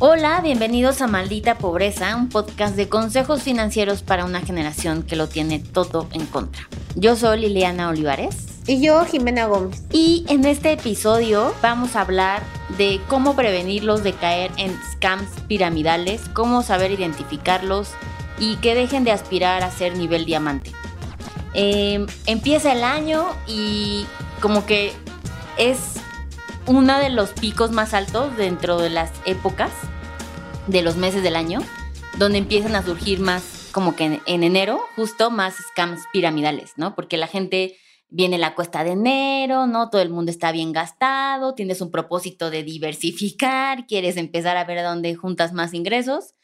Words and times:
Hola, 0.00 0.40
bienvenidos 0.42 1.02
a 1.02 1.06
Maldita 1.06 1.58
Pobreza, 1.58 2.14
un 2.16 2.28
podcast 2.28 2.76
de 2.76 2.88
consejos 2.88 3.42
financieros 3.42 4.02
para 4.02 4.24
una 4.24 4.40
generación 4.40 5.02
que 5.02 5.16
lo 5.16 5.28
tiene 5.28 5.58
todo 5.58 6.08
en 6.12 6.26
contra. 6.26 6.68
Yo 6.94 7.16
soy 7.16 7.40
Liliana 7.40 7.88
Olivares. 7.88 8.48
Y 8.68 8.80
yo, 8.80 9.04
Jimena 9.04 9.46
Gómez. 9.46 9.82
Y 9.90 10.24
en 10.28 10.44
este 10.44 10.72
episodio 10.72 11.54
vamos 11.62 11.96
a 11.96 12.02
hablar 12.02 12.42
de 12.76 13.00
cómo 13.08 13.34
prevenirlos 13.34 14.04
de 14.04 14.12
caer 14.12 14.50
en 14.56 14.78
scams 14.92 15.28
piramidales, 15.48 16.20
cómo 16.34 16.62
saber 16.62 16.92
identificarlos 16.92 17.90
y 18.38 18.56
que 18.56 18.74
dejen 18.74 19.04
de 19.04 19.12
aspirar 19.12 19.62
a 19.62 19.70
ser 19.70 19.96
nivel 19.96 20.26
diamante. 20.26 20.70
Em, 21.54 22.06
empieza 22.26 22.72
el 22.72 22.84
año 22.84 23.24
y 23.46 24.06
como 24.40 24.66
que 24.66 24.92
es 25.56 25.97
uno 26.68 26.98
de 26.98 27.08
los 27.08 27.30
picos 27.30 27.70
más 27.70 27.94
altos 27.94 28.36
dentro 28.36 28.78
de 28.78 28.90
las 28.90 29.10
épocas 29.24 29.72
de 30.66 30.82
los 30.82 30.96
meses 30.96 31.22
del 31.22 31.34
año, 31.34 31.60
donde 32.18 32.36
empiezan 32.36 32.76
a 32.76 32.82
surgir 32.82 33.20
más, 33.20 33.70
como 33.72 33.96
que 33.96 34.20
en, 34.26 34.42
enero, 34.42 34.78
justo 34.94 35.30
más 35.30 35.54
scams 35.70 36.02
piramidales, 36.12 36.74
¿no? 36.76 36.94
Porque 36.94 37.16
la 37.16 37.26
gente 37.26 37.78
viene 38.10 38.36
la 38.36 38.54
cuesta 38.54 38.84
de 38.84 38.90
enero, 38.90 39.66
¿no? 39.66 39.88
Todo 39.88 40.02
el 40.02 40.10
mundo 40.10 40.30
está 40.30 40.52
bien 40.52 40.72
gastado, 40.72 41.54
tienes 41.54 41.80
un 41.80 41.90
propósito 41.90 42.50
de 42.50 42.62
diversificar, 42.62 43.86
quieres 43.86 44.18
empezar 44.18 44.58
a 44.58 44.64
ver 44.64 44.78
a 44.78 44.90
dónde 44.90 45.14
juntas 45.14 45.54
más 45.54 45.72
ingresos 45.72 46.34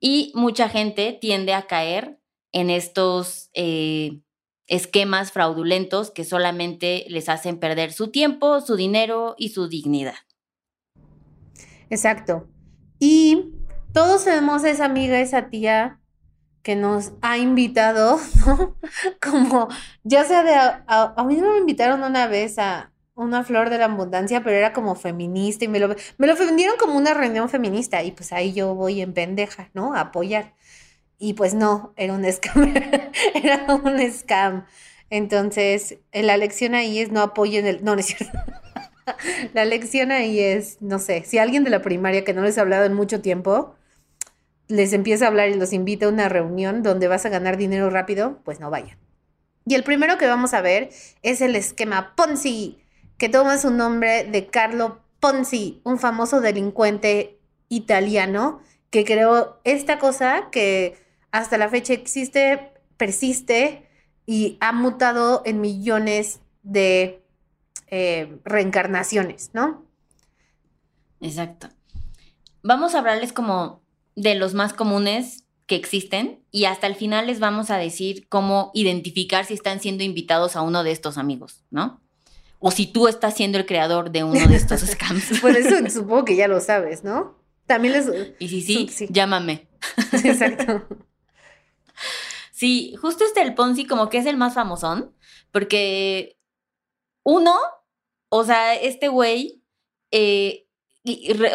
y 0.00 0.32
mucha 0.34 0.68
gente 0.68 1.16
tiende 1.20 1.54
a 1.54 1.68
caer 1.68 2.18
en 2.50 2.68
estos 2.68 3.48
eh, 3.54 4.22
esquemas 4.66 5.32
fraudulentos 5.32 6.10
que 6.10 6.24
solamente 6.24 7.04
les 7.08 7.28
hacen 7.28 7.58
perder 7.58 7.92
su 7.92 8.10
tiempo, 8.10 8.60
su 8.60 8.76
dinero 8.76 9.34
y 9.38 9.50
su 9.50 9.68
dignidad. 9.68 10.14
Exacto. 11.90 12.48
Y 12.98 13.52
todos 13.92 14.24
tenemos 14.24 14.64
esa 14.64 14.86
amiga, 14.86 15.20
esa 15.20 15.50
tía 15.50 16.00
que 16.62 16.76
nos 16.76 17.12
ha 17.20 17.38
invitado, 17.38 18.18
¿no? 18.46 18.76
Como, 19.20 19.68
ya 20.04 20.24
sea 20.24 20.42
de, 20.42 20.54
a, 20.54 21.24
mí 21.24 21.36
me 21.36 21.58
invitaron 21.58 22.02
una 22.02 22.26
vez 22.26 22.58
a 22.58 22.92
una 23.14 23.44
flor 23.44 23.68
de 23.68 23.78
la 23.78 23.86
abundancia, 23.86 24.42
pero 24.42 24.56
era 24.56 24.72
como 24.72 24.94
feminista 24.94 25.64
y 25.64 25.68
me 25.68 25.80
lo, 25.80 25.94
me 26.16 26.26
lo 26.26 26.36
vendieron 26.36 26.76
como 26.78 26.96
una 26.96 27.12
reunión 27.12 27.48
feminista 27.48 28.02
y 28.02 28.12
pues 28.12 28.32
ahí 28.32 28.52
yo 28.52 28.74
voy 28.74 29.00
en 29.02 29.12
pendeja, 29.12 29.68
¿no? 29.74 29.94
A 29.94 30.00
apoyar. 30.00 30.54
Y 31.24 31.34
pues 31.34 31.54
no, 31.54 31.92
era 31.96 32.14
un 32.14 32.24
scam, 32.32 32.74
era 33.44 33.66
un 33.72 33.96
scam. 34.10 34.66
Entonces, 35.08 35.98
la 36.12 36.36
lección 36.36 36.74
ahí 36.74 36.98
es 36.98 37.12
no 37.12 37.20
apoyen 37.20 37.64
el, 37.64 37.84
no, 37.84 37.94
no 37.94 38.00
es 38.00 38.06
cierto. 38.06 38.36
La 39.54 39.64
lección 39.64 40.10
ahí 40.10 40.40
es, 40.40 40.82
no 40.82 40.98
sé, 40.98 41.22
si 41.24 41.38
alguien 41.38 41.62
de 41.62 41.70
la 41.70 41.80
primaria 41.80 42.24
que 42.24 42.34
no 42.34 42.42
les 42.42 42.58
ha 42.58 42.62
hablado 42.62 42.86
en 42.86 42.94
mucho 42.94 43.20
tiempo, 43.20 43.76
les 44.66 44.92
empieza 44.92 45.24
a 45.24 45.28
hablar 45.28 45.48
y 45.48 45.54
los 45.54 45.72
invita 45.72 46.06
a 46.06 46.08
una 46.08 46.28
reunión 46.28 46.82
donde 46.82 47.06
vas 47.06 47.24
a 47.24 47.28
ganar 47.28 47.56
dinero 47.56 47.88
rápido, 47.88 48.40
pues 48.44 48.58
no 48.58 48.70
vayan. 48.70 48.98
Y 49.64 49.76
el 49.76 49.84
primero 49.84 50.18
que 50.18 50.26
vamos 50.26 50.54
a 50.54 50.60
ver 50.60 50.90
es 51.22 51.40
el 51.40 51.54
esquema 51.54 52.16
Ponzi, 52.16 52.82
que 53.16 53.28
toma 53.28 53.58
su 53.58 53.70
nombre 53.70 54.24
de 54.24 54.48
Carlo 54.48 55.00
Ponzi, 55.20 55.82
un 55.84 56.00
famoso 56.00 56.40
delincuente 56.40 57.38
italiano 57.68 58.60
que 58.90 59.04
creó 59.04 59.60
esta 59.62 60.00
cosa 60.00 60.48
que 60.50 61.00
hasta 61.32 61.58
la 61.58 61.68
fecha 61.68 61.94
existe, 61.94 62.72
persiste 62.96 63.88
y 64.26 64.58
ha 64.60 64.72
mutado 64.72 65.42
en 65.44 65.60
millones 65.60 66.40
de 66.62 67.24
eh, 67.88 68.38
reencarnaciones, 68.44 69.50
¿no? 69.52 69.84
Exacto. 71.20 71.68
Vamos 72.62 72.94
a 72.94 72.98
hablarles 72.98 73.32
como 73.32 73.82
de 74.14 74.34
los 74.34 74.54
más 74.54 74.72
comunes 74.72 75.44
que 75.66 75.74
existen 75.74 76.40
y 76.50 76.66
hasta 76.66 76.86
el 76.86 76.94
final 76.94 77.26
les 77.26 77.40
vamos 77.40 77.70
a 77.70 77.78
decir 77.78 78.28
cómo 78.28 78.70
identificar 78.74 79.44
si 79.44 79.54
están 79.54 79.80
siendo 79.80 80.04
invitados 80.04 80.54
a 80.54 80.62
uno 80.62 80.84
de 80.84 80.92
estos 80.92 81.18
amigos, 81.18 81.64
¿no? 81.70 82.00
O 82.58 82.70
si 82.70 82.86
tú 82.86 83.08
estás 83.08 83.34
siendo 83.34 83.58
el 83.58 83.66
creador 83.66 84.10
de 84.10 84.22
uno 84.22 84.46
de 84.46 84.54
estos 84.54 84.80
scams. 84.86 85.40
pues 85.40 85.56
eso 85.56 85.76
supongo 85.90 86.26
que 86.26 86.36
ya 86.36 86.46
lo 86.46 86.60
sabes, 86.60 87.02
¿no? 87.02 87.36
También 87.66 87.94
les... 87.94 88.06
Y 88.38 88.48
si 88.48 88.60
sí, 88.60 88.88
sí. 88.92 89.08
llámame. 89.10 89.66
Exacto. 90.12 90.86
Sí, 92.62 92.94
justo 93.00 93.24
este 93.24 93.42
el 93.42 93.54
Ponzi 93.54 93.86
como 93.86 94.08
que 94.08 94.18
es 94.18 94.26
el 94.26 94.36
más 94.36 94.54
famosón, 94.54 95.16
porque 95.50 96.38
uno 97.24 97.56
o 98.28 98.44
sea, 98.44 98.76
este 98.76 99.08
güey, 99.08 99.64
eh, 100.12 100.68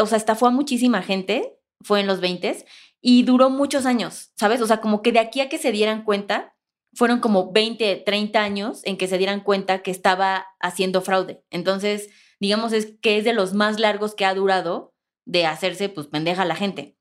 o 0.02 0.06
sea, 0.06 0.18
estafó 0.18 0.48
a 0.48 0.52
muchísima 0.52 1.02
gente, 1.02 1.58
fue 1.80 2.02
en 2.02 2.08
los 2.08 2.20
20 2.20 2.66
y 3.00 3.24
duró 3.24 3.50
muchos 3.50 3.86
años, 3.86 4.34
¿sabes? 4.36 4.62
O 4.62 4.68
sea, 4.68 4.82
como 4.82 5.02
que 5.02 5.14
de 5.14 5.20
aquí 5.20 5.40
a 5.40 5.48
que 5.48 5.58
se 5.58 5.72
dieran 5.72 6.04
cuenta, 6.04 6.58
fueron 6.94 7.22
como 7.22 7.54
20, 7.54 8.04
30 8.06 8.42
años 8.42 8.82
en 8.84 8.98
que 8.98 9.08
se 9.08 9.18
dieran 9.18 9.40
cuenta 9.40 9.82
que 9.82 9.92
estaba 9.92 10.46
haciendo 10.60 11.02
fraude. 11.02 11.42
Entonces, 11.52 12.10
digamos, 12.42 12.74
es 12.74 12.98
que 13.02 13.18
es 13.18 13.24
de 13.24 13.34
los 13.34 13.54
más 13.54 13.80
largos 13.80 14.14
que 14.14 14.26
ha 14.26 14.36
durado 14.36 14.94
de 15.26 15.46
hacerse, 15.46 15.88
pues, 15.88 16.08
pendeja 16.08 16.42
a 16.42 16.46
la 16.46 16.56
gente. 16.58 16.98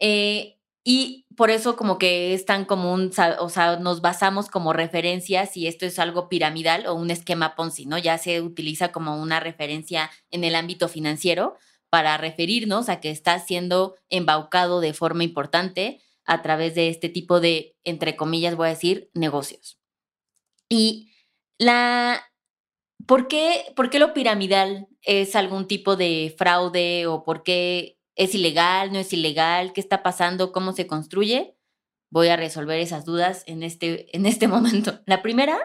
Eh, 0.00 0.60
y 0.84 1.26
por 1.40 1.48
eso 1.48 1.74
como 1.74 1.96
que 1.96 2.34
es 2.34 2.44
tan 2.44 2.66
común, 2.66 3.12
o 3.38 3.48
sea, 3.48 3.76
nos 3.78 4.02
basamos 4.02 4.50
como 4.50 4.74
referencia 4.74 5.46
si 5.46 5.66
esto 5.66 5.86
es 5.86 5.98
algo 5.98 6.28
piramidal 6.28 6.86
o 6.86 6.92
un 6.92 7.10
esquema 7.10 7.54
Ponzi, 7.54 7.86
¿no? 7.86 7.96
Ya 7.96 8.18
se 8.18 8.42
utiliza 8.42 8.92
como 8.92 9.18
una 9.22 9.40
referencia 9.40 10.10
en 10.30 10.44
el 10.44 10.54
ámbito 10.54 10.86
financiero 10.86 11.56
para 11.88 12.18
referirnos 12.18 12.90
a 12.90 13.00
que 13.00 13.10
está 13.10 13.38
siendo 13.38 13.94
embaucado 14.10 14.82
de 14.82 14.92
forma 14.92 15.24
importante 15.24 16.02
a 16.26 16.42
través 16.42 16.74
de 16.74 16.90
este 16.90 17.08
tipo 17.08 17.40
de, 17.40 17.74
entre 17.84 18.16
comillas, 18.16 18.54
voy 18.54 18.66
a 18.66 18.72
decir, 18.72 19.10
negocios. 19.14 19.78
Y 20.68 21.10
la, 21.56 22.22
¿por 23.06 23.28
qué, 23.28 23.72
por 23.74 23.88
qué 23.88 23.98
lo 23.98 24.12
piramidal 24.12 24.88
es 25.00 25.34
algún 25.34 25.66
tipo 25.66 25.96
de 25.96 26.34
fraude 26.36 27.06
o 27.06 27.24
por 27.24 27.42
qué 27.44 27.96
¿Es 28.20 28.34
ilegal? 28.34 28.92
¿No 28.92 28.98
es 28.98 29.14
ilegal? 29.14 29.72
¿Qué 29.72 29.80
está 29.80 30.02
pasando? 30.02 30.52
¿Cómo 30.52 30.74
se 30.74 30.86
construye? 30.86 31.56
Voy 32.10 32.28
a 32.28 32.36
resolver 32.36 32.78
esas 32.78 33.06
dudas 33.06 33.44
en 33.46 33.62
este, 33.62 34.14
en 34.14 34.26
este 34.26 34.46
momento. 34.54 35.00
La 35.06 35.22
primera, 35.22 35.58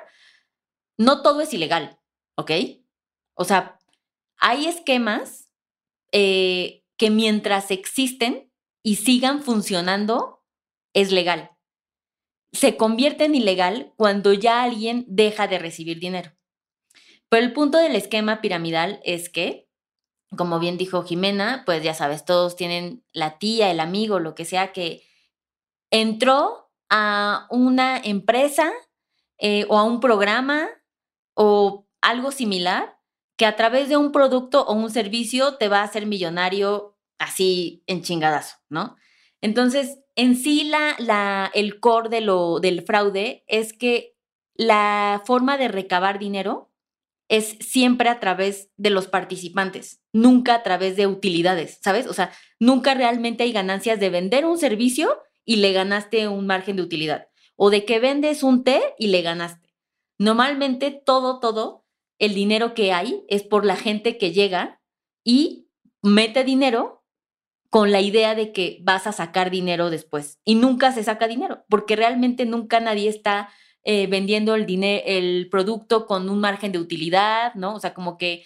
no 0.97 1.21
todo 1.21 1.41
es 1.41 1.53
ilegal, 1.53 1.99
¿ok? 2.37 2.51
O 3.33 3.43
sea, 3.43 3.77
hay 4.37 4.67
esquemas 4.67 5.51
eh, 6.13 6.85
que 6.95 7.09
mientras 7.09 7.71
existen 7.71 8.49
y 8.81 8.95
sigan 8.95 9.43
funcionando, 9.43 10.41
es 10.93 11.11
legal. 11.11 11.51
Se 12.53 12.77
convierte 12.77 13.25
en 13.25 13.35
ilegal 13.35 13.93
cuando 13.97 14.31
ya 14.31 14.63
alguien 14.63 15.03
deja 15.09 15.49
de 15.49 15.59
recibir 15.59 15.99
dinero. 15.99 16.31
Pero 17.27 17.45
el 17.45 17.51
punto 17.51 17.79
del 17.79 17.97
esquema 17.97 18.39
piramidal 18.39 19.01
es 19.03 19.27
que 19.27 19.64
como 20.35 20.59
bien 20.59 20.77
dijo 20.77 21.03
Jimena, 21.03 21.63
pues 21.65 21.83
ya 21.83 21.93
sabes, 21.93 22.25
todos 22.25 22.55
tienen 22.55 23.03
la 23.13 23.37
tía, 23.37 23.71
el 23.71 23.79
amigo, 23.79 24.19
lo 24.19 24.35
que 24.35 24.45
sea, 24.45 24.73
que 24.73 25.03
entró 25.91 26.71
a 26.89 27.47
una 27.49 27.97
empresa 27.97 28.71
eh, 29.37 29.65
o 29.69 29.77
a 29.77 29.83
un 29.83 29.99
programa 29.99 30.69
o 31.33 31.87
algo 32.01 32.31
similar 32.31 32.97
que 33.37 33.45
a 33.45 33.55
través 33.55 33.89
de 33.89 33.97
un 33.97 34.11
producto 34.11 34.65
o 34.65 34.73
un 34.73 34.89
servicio 34.89 35.55
te 35.55 35.67
va 35.67 35.79
a 35.79 35.83
hacer 35.83 36.05
millonario 36.05 36.97
así 37.17 37.83
en 37.87 38.01
chingadazo, 38.01 38.57
¿no? 38.69 38.95
Entonces, 39.41 39.99
en 40.15 40.35
sí 40.35 40.63
la, 40.63 41.51
el 41.53 41.79
core 41.79 42.09
de 42.09 42.21
lo, 42.21 42.59
del 42.59 42.81
fraude 42.83 43.43
es 43.47 43.73
que 43.73 44.15
la 44.53 45.21
forma 45.25 45.57
de 45.57 45.67
recabar 45.67 46.19
dinero 46.19 46.71
es 47.27 47.57
siempre 47.59 48.09
a 48.09 48.19
través 48.19 48.69
de 48.77 48.89
los 48.89 49.07
participantes, 49.07 50.01
nunca 50.13 50.55
a 50.55 50.63
través 50.63 50.95
de 50.95 51.07
utilidades, 51.07 51.79
¿sabes? 51.83 52.07
O 52.07 52.13
sea, 52.13 52.31
nunca 52.59 52.93
realmente 52.93 53.43
hay 53.43 53.51
ganancias 53.51 53.99
de 53.99 54.09
vender 54.09 54.45
un 54.45 54.57
servicio 54.57 55.21
y 55.43 55.57
le 55.57 55.73
ganaste 55.73 56.27
un 56.27 56.45
margen 56.45 56.75
de 56.75 56.83
utilidad, 56.83 57.27
o 57.55 57.69
de 57.69 57.85
que 57.85 57.99
vendes 57.99 58.43
un 58.43 58.63
té 58.63 58.81
y 58.97 59.07
le 59.07 59.21
ganaste. 59.21 59.75
Normalmente 60.17 60.91
todo, 60.91 61.39
todo 61.39 61.85
el 62.19 62.33
dinero 62.33 62.73
que 62.73 62.93
hay 62.93 63.23
es 63.27 63.43
por 63.43 63.65
la 63.65 63.75
gente 63.75 64.17
que 64.17 64.31
llega 64.31 64.81
y 65.23 65.67
mete 66.01 66.43
dinero 66.43 67.03
con 67.69 67.91
la 67.91 67.99
idea 67.99 68.35
de 68.35 68.53
que 68.53 68.79
vas 68.83 69.07
a 69.07 69.11
sacar 69.11 69.49
dinero 69.49 69.89
después. 69.89 70.39
Y 70.45 70.55
nunca 70.55 70.93
se 70.93 71.03
saca 71.03 71.27
dinero, 71.27 71.65
porque 71.67 71.95
realmente 71.95 72.45
nunca 72.45 72.79
nadie 72.79 73.09
está 73.09 73.49
eh, 73.85 74.07
vendiendo 74.07 74.55
el, 74.55 74.65
dinero, 74.65 75.03
el 75.05 75.47
producto 75.49 76.07
con 76.07 76.27
un 76.29 76.39
margen 76.39 76.71
de 76.71 76.79
utilidad, 76.79 77.53
¿no? 77.53 77.75
O 77.75 77.79
sea, 77.79 77.93
como 77.93 78.17
que 78.17 78.45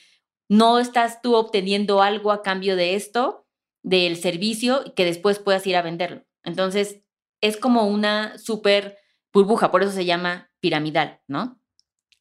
no 0.50 0.80
estás 0.80 1.21
tú 1.21 1.36
obteniendo 1.36 2.01
algo 2.01 2.31
a 2.31 2.44
cambio 2.44 2.75
de 2.75 2.95
esto, 2.95 3.47
del 3.81 4.18
servicio, 4.18 4.94
que 4.95 5.06
después 5.06 5.39
puedas 5.39 5.65
ir 5.65 5.77
a 5.77 5.81
venderlo. 5.81 6.25
Entonces, 6.44 7.01
es 7.41 7.56
como 7.56 7.88
una 7.88 8.38
súper 8.38 8.97
burbuja, 9.31 9.71
por 9.71 9.81
eso 9.81 9.91
se 9.91 10.06
llama 10.06 10.51
piramidal, 10.59 11.21
¿no? 11.27 11.62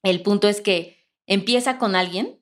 El 0.05 0.23
punto 0.23 0.47
es 0.47 0.61
que 0.61 1.05
empieza 1.27 1.79
con 1.79 1.97
alguien 1.97 2.41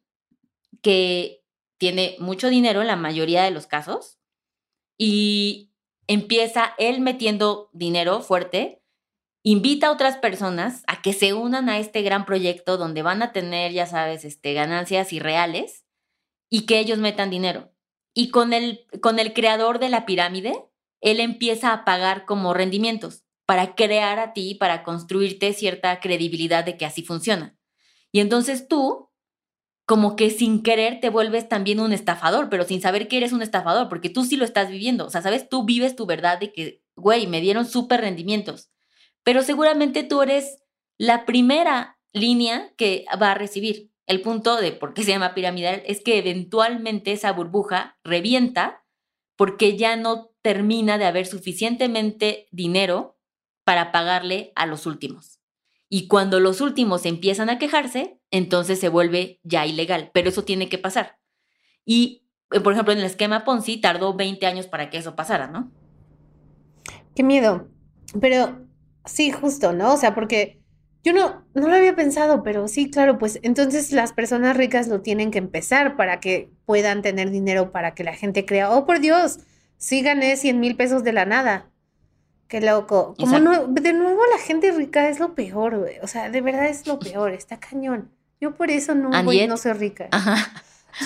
que 0.82 1.42
tiene 1.78 2.16
mucho 2.18 2.48
dinero 2.48 2.82
en 2.82 2.86
la 2.86 2.96
mayoría 2.96 3.44
de 3.44 3.50
los 3.50 3.66
casos 3.66 4.18
y 4.98 5.72
empieza 6.06 6.74
él 6.78 7.00
metiendo 7.00 7.70
dinero 7.72 8.20
fuerte, 8.20 8.82
invita 9.48 9.86
a 9.86 9.92
otras 9.92 10.16
personas 10.16 10.82
a 10.88 11.02
que 11.02 11.12
se 11.12 11.32
unan 11.32 11.68
a 11.68 11.78
este 11.78 12.02
gran 12.02 12.26
proyecto 12.26 12.76
donde 12.78 13.02
van 13.02 13.22
a 13.22 13.30
tener, 13.30 13.70
ya 13.70 13.86
sabes, 13.86 14.24
este, 14.24 14.54
ganancias 14.54 15.12
irreales 15.12 15.84
y 16.50 16.66
que 16.66 16.80
ellos 16.80 16.98
metan 16.98 17.30
dinero. 17.30 17.72
Y 18.12 18.30
con 18.30 18.52
el, 18.52 18.88
con 19.00 19.20
el 19.20 19.32
creador 19.34 19.78
de 19.78 19.88
la 19.88 20.04
pirámide, 20.04 20.64
él 21.00 21.20
empieza 21.20 21.72
a 21.72 21.84
pagar 21.84 22.24
como 22.24 22.54
rendimientos 22.54 23.22
para 23.46 23.76
crear 23.76 24.18
a 24.18 24.32
ti, 24.32 24.56
para 24.56 24.82
construirte 24.82 25.52
cierta 25.52 26.00
credibilidad 26.00 26.64
de 26.64 26.76
que 26.76 26.84
así 26.84 27.04
funciona. 27.04 27.56
Y 28.10 28.18
entonces 28.18 28.66
tú, 28.66 29.12
como 29.86 30.16
que 30.16 30.30
sin 30.30 30.64
querer, 30.64 30.98
te 30.98 31.08
vuelves 31.08 31.48
también 31.48 31.78
un 31.78 31.92
estafador, 31.92 32.48
pero 32.48 32.64
sin 32.64 32.80
saber 32.80 33.06
que 33.06 33.18
eres 33.18 33.30
un 33.30 33.42
estafador, 33.42 33.88
porque 33.88 34.10
tú 34.10 34.24
sí 34.24 34.36
lo 34.36 34.44
estás 34.44 34.70
viviendo. 34.70 35.06
O 35.06 35.10
sea, 35.10 35.22
¿sabes? 35.22 35.48
Tú 35.48 35.64
vives 35.64 35.94
tu 35.94 36.04
verdad 36.04 36.40
de 36.40 36.52
que, 36.52 36.82
güey, 36.96 37.28
me 37.28 37.40
dieron 37.40 37.64
súper 37.64 38.00
rendimientos. 38.00 38.70
Pero 39.26 39.42
seguramente 39.42 40.04
tú 40.04 40.22
eres 40.22 40.62
la 40.98 41.26
primera 41.26 41.98
línea 42.12 42.72
que 42.76 43.06
va 43.20 43.32
a 43.32 43.34
recibir. 43.34 43.90
El 44.06 44.22
punto 44.22 44.54
de 44.54 44.70
por 44.70 44.94
qué 44.94 45.02
se 45.02 45.10
llama 45.10 45.34
piramidal 45.34 45.82
es 45.84 46.00
que 46.00 46.18
eventualmente 46.18 47.10
esa 47.10 47.32
burbuja 47.32 47.98
revienta 48.04 48.84
porque 49.34 49.76
ya 49.76 49.96
no 49.96 50.30
termina 50.42 50.96
de 50.96 51.06
haber 51.06 51.26
suficientemente 51.26 52.46
dinero 52.52 53.18
para 53.64 53.90
pagarle 53.90 54.52
a 54.54 54.64
los 54.64 54.86
últimos. 54.86 55.40
Y 55.88 56.06
cuando 56.06 56.38
los 56.38 56.60
últimos 56.60 57.04
empiezan 57.04 57.50
a 57.50 57.58
quejarse, 57.58 58.20
entonces 58.30 58.78
se 58.78 58.88
vuelve 58.88 59.40
ya 59.42 59.66
ilegal, 59.66 60.12
pero 60.14 60.28
eso 60.28 60.44
tiene 60.44 60.68
que 60.68 60.78
pasar. 60.78 61.18
Y, 61.84 62.28
eh, 62.52 62.60
por 62.60 62.74
ejemplo, 62.74 62.92
en 62.92 63.00
el 63.00 63.04
esquema 63.06 63.42
Ponzi 63.42 63.78
tardó 63.78 64.14
20 64.14 64.46
años 64.46 64.68
para 64.68 64.88
que 64.88 64.98
eso 64.98 65.16
pasara, 65.16 65.48
¿no? 65.48 65.72
Qué 67.16 67.24
miedo. 67.24 67.66
Pero 68.20 68.65
sí, 69.06 69.30
justo, 69.30 69.72
¿no? 69.72 69.94
O 69.94 69.96
sea, 69.96 70.14
porque 70.14 70.60
yo 71.02 71.12
no, 71.12 71.44
no 71.54 71.68
lo 71.68 71.74
había 71.74 71.94
pensado, 71.94 72.42
pero 72.42 72.68
sí, 72.68 72.90
claro, 72.90 73.18
pues 73.18 73.38
entonces 73.42 73.92
las 73.92 74.12
personas 74.12 74.56
ricas 74.56 74.88
lo 74.88 75.02
tienen 75.02 75.30
que 75.30 75.38
empezar 75.38 75.96
para 75.96 76.20
que 76.20 76.50
puedan 76.64 77.02
tener 77.02 77.30
dinero, 77.30 77.70
para 77.70 77.94
que 77.94 78.04
la 78.04 78.12
gente 78.12 78.44
crea, 78.44 78.70
oh, 78.70 78.86
por 78.86 79.00
Dios, 79.00 79.38
sí 79.78 80.02
gané 80.02 80.36
100 80.36 80.58
mil 80.58 80.76
pesos 80.76 81.04
de 81.04 81.12
la 81.12 81.24
nada. 81.24 81.70
Qué 82.48 82.60
loco. 82.60 83.14
Como 83.18 83.38
no, 83.38 83.66
de 83.66 83.92
nuevo 83.92 84.20
la 84.32 84.38
gente 84.38 84.70
rica 84.72 85.08
es 85.08 85.18
lo 85.18 85.34
peor, 85.34 85.78
güey. 85.78 85.98
O 86.02 86.06
sea, 86.06 86.30
de 86.30 86.40
verdad 86.40 86.66
es 86.66 86.86
lo 86.86 86.98
peor, 86.98 87.32
está 87.32 87.58
cañón. 87.58 88.10
Yo 88.40 88.54
por 88.54 88.70
eso 88.70 88.94
no, 88.94 89.10
voy, 89.24 89.46
no 89.46 89.56
soy 89.56 89.72
rica. 89.72 90.08
Ajá. 90.12 90.36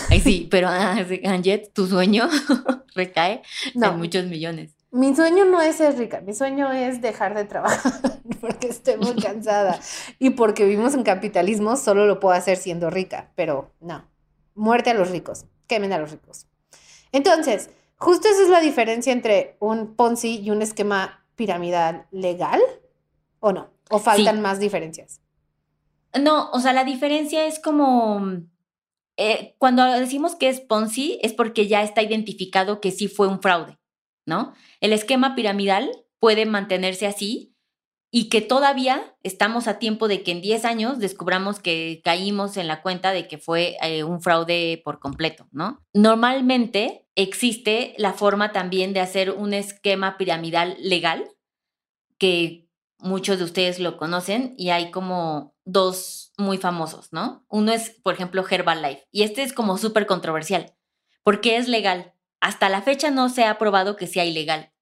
Ay, 0.08 0.20
sí, 0.20 0.49
pero 0.50 0.69
Anjet, 0.69 1.73
tu 1.73 1.87
sueño 1.87 2.29
recae 2.94 3.43
en 3.75 3.99
muchos 3.99 4.26
millones. 4.26 4.75
Mi 4.92 5.14
sueño 5.14 5.44
no 5.44 5.60
es 5.60 5.76
ser 5.76 5.96
rica, 5.96 6.20
mi 6.20 6.34
sueño 6.34 6.72
es 6.72 7.00
dejar 7.00 7.34
de 7.34 7.44
trabajar 7.44 7.92
porque 8.40 8.69
estoy 8.69 8.96
muy 8.96 9.14
cansada 9.14 9.78
y 10.19 10.31
porque 10.31 10.64
vivimos 10.64 10.94
en 10.94 11.04
capitalismo 11.04 11.76
solo 11.76 12.06
lo 12.06 12.19
puedo 12.19 12.34
hacer 12.34 12.56
siendo 12.56 12.90
rica, 12.90 13.31
pero 13.37 13.72
no, 13.81 14.08
muerte 14.54 14.90
a 14.90 14.94
los 14.94 15.10
ricos, 15.10 15.46
quemen 15.69 15.92
a 15.92 15.98
los 15.98 16.10
ricos. 16.10 16.46
Entonces, 17.12 17.70
justo 17.96 18.28
esa 18.28 18.42
es 18.42 18.48
la 18.48 18.60
diferencia 18.60 19.12
entre 19.12 19.56
un 19.60 19.94
Ponzi 19.94 20.40
y 20.40 20.50
un 20.50 20.62
esquema 20.62 21.25
piramidal 21.36 22.06
legal, 22.10 22.60
¿o 23.38 23.52
no? 23.52 23.70
¿O 23.90 23.98
faltan 23.98 24.40
más 24.40 24.58
diferencias? 24.58 25.20
No, 26.19 26.50
o 26.50 26.60
sea, 26.60 26.72
la 26.72 26.84
diferencia 26.84 27.46
es 27.46 27.58
como... 27.58 28.43
Eh, 29.16 29.54
cuando 29.58 29.84
decimos 29.84 30.34
que 30.34 30.48
es 30.48 30.60
Ponzi 30.60 31.19
es 31.22 31.32
porque 31.32 31.69
ya 31.69 31.82
está 31.82 32.02
identificado 32.02 32.81
que 32.81 32.90
sí 32.90 33.06
fue 33.06 33.28
un 33.28 33.40
fraude, 33.43 33.78
¿no? 34.25 34.54
El 34.81 34.93
esquema 34.93 35.35
piramidal 35.35 35.91
puede 36.19 36.47
mantenerse 36.47 37.06
así 37.06 37.55
y 38.11 38.29
que 38.29 38.41
todavía 38.41 39.17
estamos 39.23 39.69
a 39.69 39.79
tiempo 39.79 40.09
de 40.09 40.23
que 40.23 40.32
en 40.32 40.41
10 40.41 40.65
años 40.65 40.99
descubramos 40.99 41.61
que 41.61 42.00
caímos 42.05 42.56
en 42.56 42.67
la 42.67 42.82
cuenta 42.82 43.12
de 43.12 43.29
que 43.29 43.38
fue 43.38 43.77
eh, 43.82 44.03
un 44.03 44.21
fraude 44.21 44.82
por 44.85 44.99
completo, 44.99 45.47
¿no? 45.53 45.81
Normalmente 45.94 47.06
existe 47.15 47.94
la 47.99 48.12
forma 48.12 48.53
también 48.53 48.93
de 48.93 49.00
hacer 49.00 49.31
un 49.31 49.55
esquema 49.55 50.19
piramidal 50.19 50.77
legal, 50.81 51.25
que 52.19 52.69
muchos 52.99 53.38
de 53.38 53.44
ustedes 53.44 53.79
lo 53.79 53.97
conocen 53.97 54.55
y 54.59 54.71
hay 54.71 54.91
como 54.91 55.55
dos 55.65 56.32
muy 56.37 56.59
famosos, 56.59 57.12
¿no? 57.12 57.44
Uno 57.49 57.73
es, 57.73 57.91
por 58.03 58.15
ejemplo, 58.15 58.44
Herbalife 58.49 59.06
y 59.12 59.23
este 59.23 59.43
es 59.43 59.53
como 59.53 59.79
súper 59.79 60.06
controversial 60.06 60.75
porque 61.23 61.56
es 61.56 61.69
legal. 61.69 62.15
Hasta 62.40 62.69
la 62.69 62.82
fecha 62.82 63.10
no 63.10 63.28
se 63.28 63.44
ha 63.44 63.58
probado 63.58 63.96
que 63.96 64.06
sea 64.06 64.25
ilegal, 64.25 64.72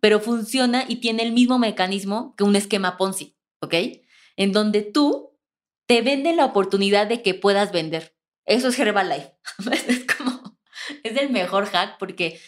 pero 0.00 0.20
funciona 0.20 0.84
y 0.86 0.96
tiene 0.96 1.22
el 1.22 1.32
mismo 1.32 1.58
mecanismo 1.58 2.34
que 2.36 2.44
un 2.44 2.56
esquema 2.56 2.96
Ponzi, 2.96 3.36
¿ok? 3.60 3.74
En 4.36 4.52
donde 4.52 4.82
tú 4.82 5.36
te 5.86 6.02
venden 6.02 6.36
la 6.36 6.46
oportunidad 6.46 7.08
de 7.08 7.22
que 7.22 7.34
puedas 7.34 7.72
vender. 7.72 8.16
Eso 8.46 8.68
es 8.68 8.78
Herbalife. 8.78 9.34
es 9.88 10.06
como, 10.06 10.58
es 11.02 11.16
el 11.16 11.30
mejor 11.30 11.66
hack 11.66 11.98
porque 11.98 12.40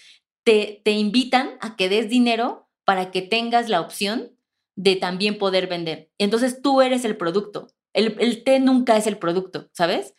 te, 0.45 0.81
te 0.85 0.93
invitan 0.93 1.59
a 1.61 1.77
que 1.77 1.89
des 1.89 2.09
dinero 2.09 2.71
para 2.85 3.11
que 3.11 3.23
tengas 3.23 3.69
la 3.69 3.81
opción 3.81 4.37
de 4.77 4.97
también 4.97 5.39
poder 5.39 5.67
vender. 5.67 6.11
Entonces 6.19 6.63
tú 6.63 6.81
eres 6.81 7.05
el 7.05 7.17
producto. 7.17 7.69
El, 7.93 8.17
el 8.21 8.43
té 8.43 8.59
nunca 8.59 8.97
es 8.97 9.07
el 9.07 9.19
producto, 9.19 9.69
¿sabes? 9.73 10.15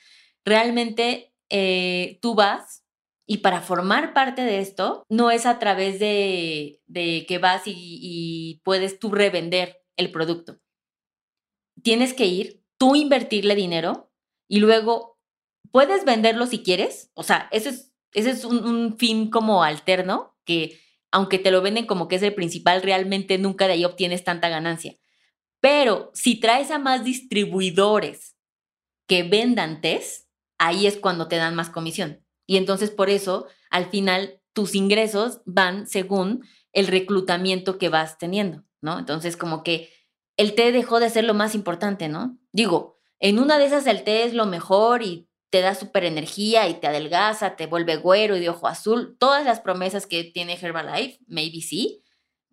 Realmente 0.46 1.34
eh, 1.50 2.20
tú 2.22 2.36
vas 2.36 2.83
y 3.26 3.38
para 3.38 3.62
formar 3.62 4.14
parte 4.14 4.42
de 4.42 4.60
esto 4.60 5.06
no 5.10 5.32
es 5.32 5.46
a 5.46 5.60
través 5.60 6.00
de, 6.00 6.82
que 7.28 7.38
vas 7.40 7.64
y, 7.66 8.62
puedes 8.64 9.00
tú 9.00 9.12
revender 9.12 9.78
el 9.96 10.12
producto. 10.12 10.60
Tienes 11.82 12.14
que 12.14 12.26
ir, 12.26 12.64
tú 12.78 12.96
invertirle 12.96 13.56
dinero 13.56 14.12
y 14.48 14.60
luego 14.60 15.18
puedes 15.72 16.06
venderlo 16.06 16.46
si 16.48 16.64
quieres. 16.64 17.12
O 17.14 17.24
sea, 17.24 17.48
ese 17.52 17.70
es, 17.70 17.94
ese 18.14 18.32
es 18.32 18.46
un, 18.46 18.66
un 18.66 18.98
fin 18.98 19.30
como 19.30 19.64
alterno 19.64 20.36
que 20.46 20.80
aunque 21.12 21.40
te 21.40 21.52
lo 21.52 21.62
venden 21.62 21.86
como 21.86 22.08
que 22.08 22.16
es 22.16 22.24
el 22.24 22.34
principal, 22.34 22.82
realmente 22.82 23.38
nunca 23.38 23.68
de 23.68 23.74
ahí 23.74 23.86
obtienes 23.86 24.24
tanta 24.24 24.50
ganancia. 24.50 24.96
Pero 25.62 26.12
si 26.14 26.40
traes 26.40 26.72
a 26.72 26.80
más 26.80 27.06
distribuidores 27.06 28.36
que 29.08 29.24
vendan 29.24 29.80
test, 29.80 30.28
ahí 30.58 30.88
es 30.88 30.98
cuando 30.98 31.28
te 31.28 31.36
dan 31.36 31.56
más 31.56 31.70
comisión. 31.70 32.23
Y 32.46 32.58
entonces 32.58 32.92
por 32.92 33.10
eso, 33.10 33.48
al 33.70 33.90
final, 33.90 34.42
tus 34.54 34.76
ingresos 34.76 35.42
van 35.46 35.88
según 35.88 36.46
el 36.72 36.88
reclutamiento 36.88 37.78
que 37.78 37.90
vas 37.90 38.18
teniendo, 38.18 38.64
¿no? 38.82 39.00
Entonces, 39.00 39.38
como 39.38 39.64
que 39.64 39.92
el 40.38 40.56
té 40.56 40.72
dejó 40.72 41.00
de 41.00 41.10
ser 41.10 41.24
lo 41.24 41.34
más 41.34 41.56
importante, 41.56 42.10
¿no? 42.10 42.38
Digo, 42.52 43.00
en 43.20 43.40
una 43.40 43.58
de 43.58 43.66
esas 43.66 43.88
el 43.88 44.04
té 44.04 44.24
es 44.24 44.34
lo 44.34 44.46
mejor 44.46 45.04
y 45.04 45.30
te 45.50 45.62
da 45.62 45.76
súper 45.76 46.04
energía 46.04 46.68
y 46.68 46.74
te 46.74 46.88
adelgaza, 46.88 47.56
te 47.56 47.68
vuelve 47.68 47.98
güero 47.98 48.36
y 48.36 48.40
de 48.40 48.50
ojo 48.50 48.68
azul. 48.68 49.16
Todas 49.20 49.46
las 49.46 49.60
promesas 49.60 50.08
que 50.08 50.24
tiene 50.24 50.58
Herbalife, 50.60 51.20
maybe 51.28 51.62
sí, 51.62 52.04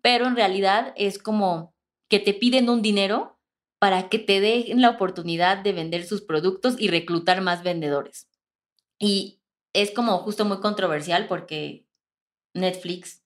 pero 0.01 0.27
en 0.27 0.35
realidad 0.35 0.93
es 0.95 1.17
como 1.17 1.75
que 2.09 2.19
te 2.19 2.33
piden 2.33 2.69
un 2.69 2.81
dinero 2.81 3.39
para 3.79 4.09
que 4.09 4.19
te 4.19 4.39
den 4.39 4.81
la 4.81 4.91
oportunidad 4.91 5.57
de 5.57 5.73
vender 5.73 6.05
sus 6.05 6.21
productos 6.21 6.75
y 6.77 6.89
reclutar 6.89 7.41
más 7.41 7.63
vendedores. 7.63 8.29
Y 8.99 9.40
es 9.73 9.91
como 9.91 10.19
justo 10.19 10.45
muy 10.45 10.59
controversial 10.59 11.27
porque 11.27 11.85
Netflix 12.53 13.23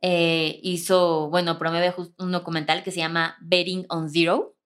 eh, 0.00 0.60
hizo, 0.62 1.30
bueno, 1.30 1.58
promueve 1.58 1.94
un 2.18 2.32
documental 2.32 2.82
que 2.82 2.90
se 2.90 2.98
llama 2.98 3.36
Betting 3.40 3.86
on 3.88 4.10
Zero, 4.10 4.56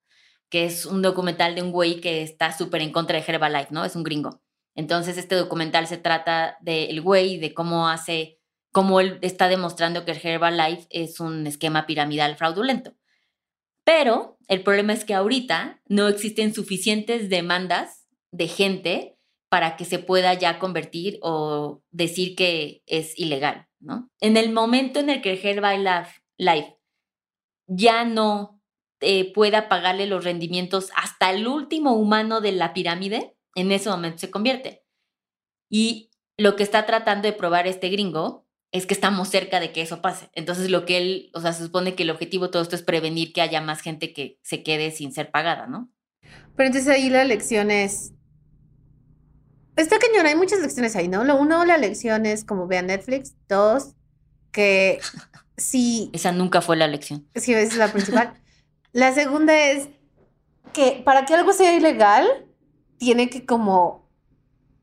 que 0.49 0.65
es 0.65 0.87
un 0.87 1.03
documental 1.03 1.55
de 1.55 1.63
un 1.63 1.73
güey 1.73 2.01
que 2.01 2.23
está 2.23 2.57
súper 2.57 2.83
en 2.83 2.93
contra 2.93 3.19
de 3.19 3.25
Herbalife, 3.27 3.73
¿no? 3.73 3.85
Es 3.85 3.97
un 3.97 4.03
gringo. 4.03 4.43
Entonces, 4.75 5.19
este 5.19 5.35
documental 5.35 5.87
se 5.87 5.97
trata 5.97 6.59
del 6.61 7.01
güey, 7.01 7.39
de 7.39 7.55
cómo 7.55 7.89
hace, 7.89 8.39
cómo 8.73 9.01
él 9.01 9.19
está 9.23 9.49
demostrando 9.49 10.05
que 10.05 10.13
Herbalife 10.13 10.87
es 10.91 11.21
un 11.21 11.47
esquema 11.47 11.87
piramidal 11.87 12.37
fraudulento. 12.37 12.95
Pero 13.85 14.39
el 14.49 14.63
problema 14.63 14.93
es 14.93 15.05
que 15.05 15.15
ahorita 15.15 15.81
no 15.89 16.09
existen 16.09 16.55
suficientes 16.55 17.29
demandas 17.29 18.07
de 18.33 18.49
gente 18.49 19.16
para 19.57 19.79
que 19.79 19.87
se 19.87 19.99
pueda 19.99 20.35
ya 20.35 20.59
convertir 20.59 21.19
o 21.23 21.83
decir 21.91 22.37
que 22.37 22.83
es 22.85 23.19
ilegal, 23.19 23.67
¿no? 23.81 24.11
En 24.21 24.37
el 24.37 24.53
momento 24.53 25.01
en 25.01 25.09
el 25.09 25.23
que 25.23 25.41
Herbalife 25.43 26.21
Life 26.37 26.77
ya 27.67 28.05
no 28.05 28.63
eh, 29.01 29.33
pueda 29.33 29.71
pagarle 29.71 30.07
los 30.09 30.25
rendimientos 30.25 30.91
hasta 30.95 31.31
el 31.31 31.49
último 31.49 31.95
humano 31.95 32.43
de 32.43 32.53
la 32.53 32.75
pirámide, 32.75 33.35
en 33.55 33.73
ese 33.73 33.89
momento 33.89 34.19
se 34.19 34.31
convierte. 34.31 34.85
Y 35.71 36.11
lo 36.37 36.55
que 36.55 36.63
está 36.63 36.85
tratando 36.85 37.27
de 37.27 37.33
probar 37.33 37.67
este 37.67 37.89
gringo 37.89 38.47
es 38.73 38.85
que 38.85 38.93
estamos 38.93 39.29
cerca 39.29 39.59
de 39.59 39.73
que 39.73 39.81
eso 39.81 40.03
pase. 40.03 40.29
Entonces, 40.35 40.69
lo 40.69 40.85
que 40.85 40.99
él, 40.99 41.31
o 41.33 41.41
sea, 41.41 41.55
se 41.55 41.65
supone 41.65 41.95
que 41.95 42.03
el 42.03 42.11
objetivo 42.11 42.45
de 42.45 42.53
todo 42.53 42.63
esto 42.63 42.77
es 42.77 42.83
prevenir 42.83 43.33
que 43.33 43.41
haya 43.41 43.63
más 43.63 43.81
gente 43.81 44.13
que 44.13 44.39
se 44.43 44.63
quede 44.63 44.91
sin 44.91 45.15
ser 45.15 45.31
pagada, 45.31 45.67
¿no? 45.67 45.91
Pero 46.57 46.67
entonces 46.67 46.91
ahí 46.91 47.09
la 47.09 47.25
lección 47.25 47.71
es. 47.71 48.13
Está 49.77 49.99
cañón, 49.99 50.27
hay 50.27 50.35
muchas 50.35 50.61
lecciones 50.61 50.97
ahí, 50.97 51.09
¿no? 51.09 51.25
Lo 51.25 51.37
uno, 51.37 51.65
la 51.65 51.77
lección 51.77 52.27
es 52.27 52.45
como 52.45 52.67
vean 52.67 52.87
Netflix. 52.87 53.35
Dos, 53.49 53.95
que 54.51 55.01
si. 55.57 56.11
Esa 56.13 56.33
nunca 56.33 56.61
fue 56.61 56.77
la 56.77 56.89
lección. 56.89 57.27
Sí, 57.35 57.53
esa 57.53 57.73
es 57.73 57.77
la 57.77 57.93
principal. 57.93 58.35
la 58.93 59.13
segunda 59.13 59.59
es 59.71 59.89
que 60.73 61.03
para 61.05 61.27
que 61.27 61.35
algo 61.35 61.53
sea 61.53 61.75
ilegal, 61.75 62.27
tiene 62.99 63.31
que 63.31 63.45
como 63.45 64.09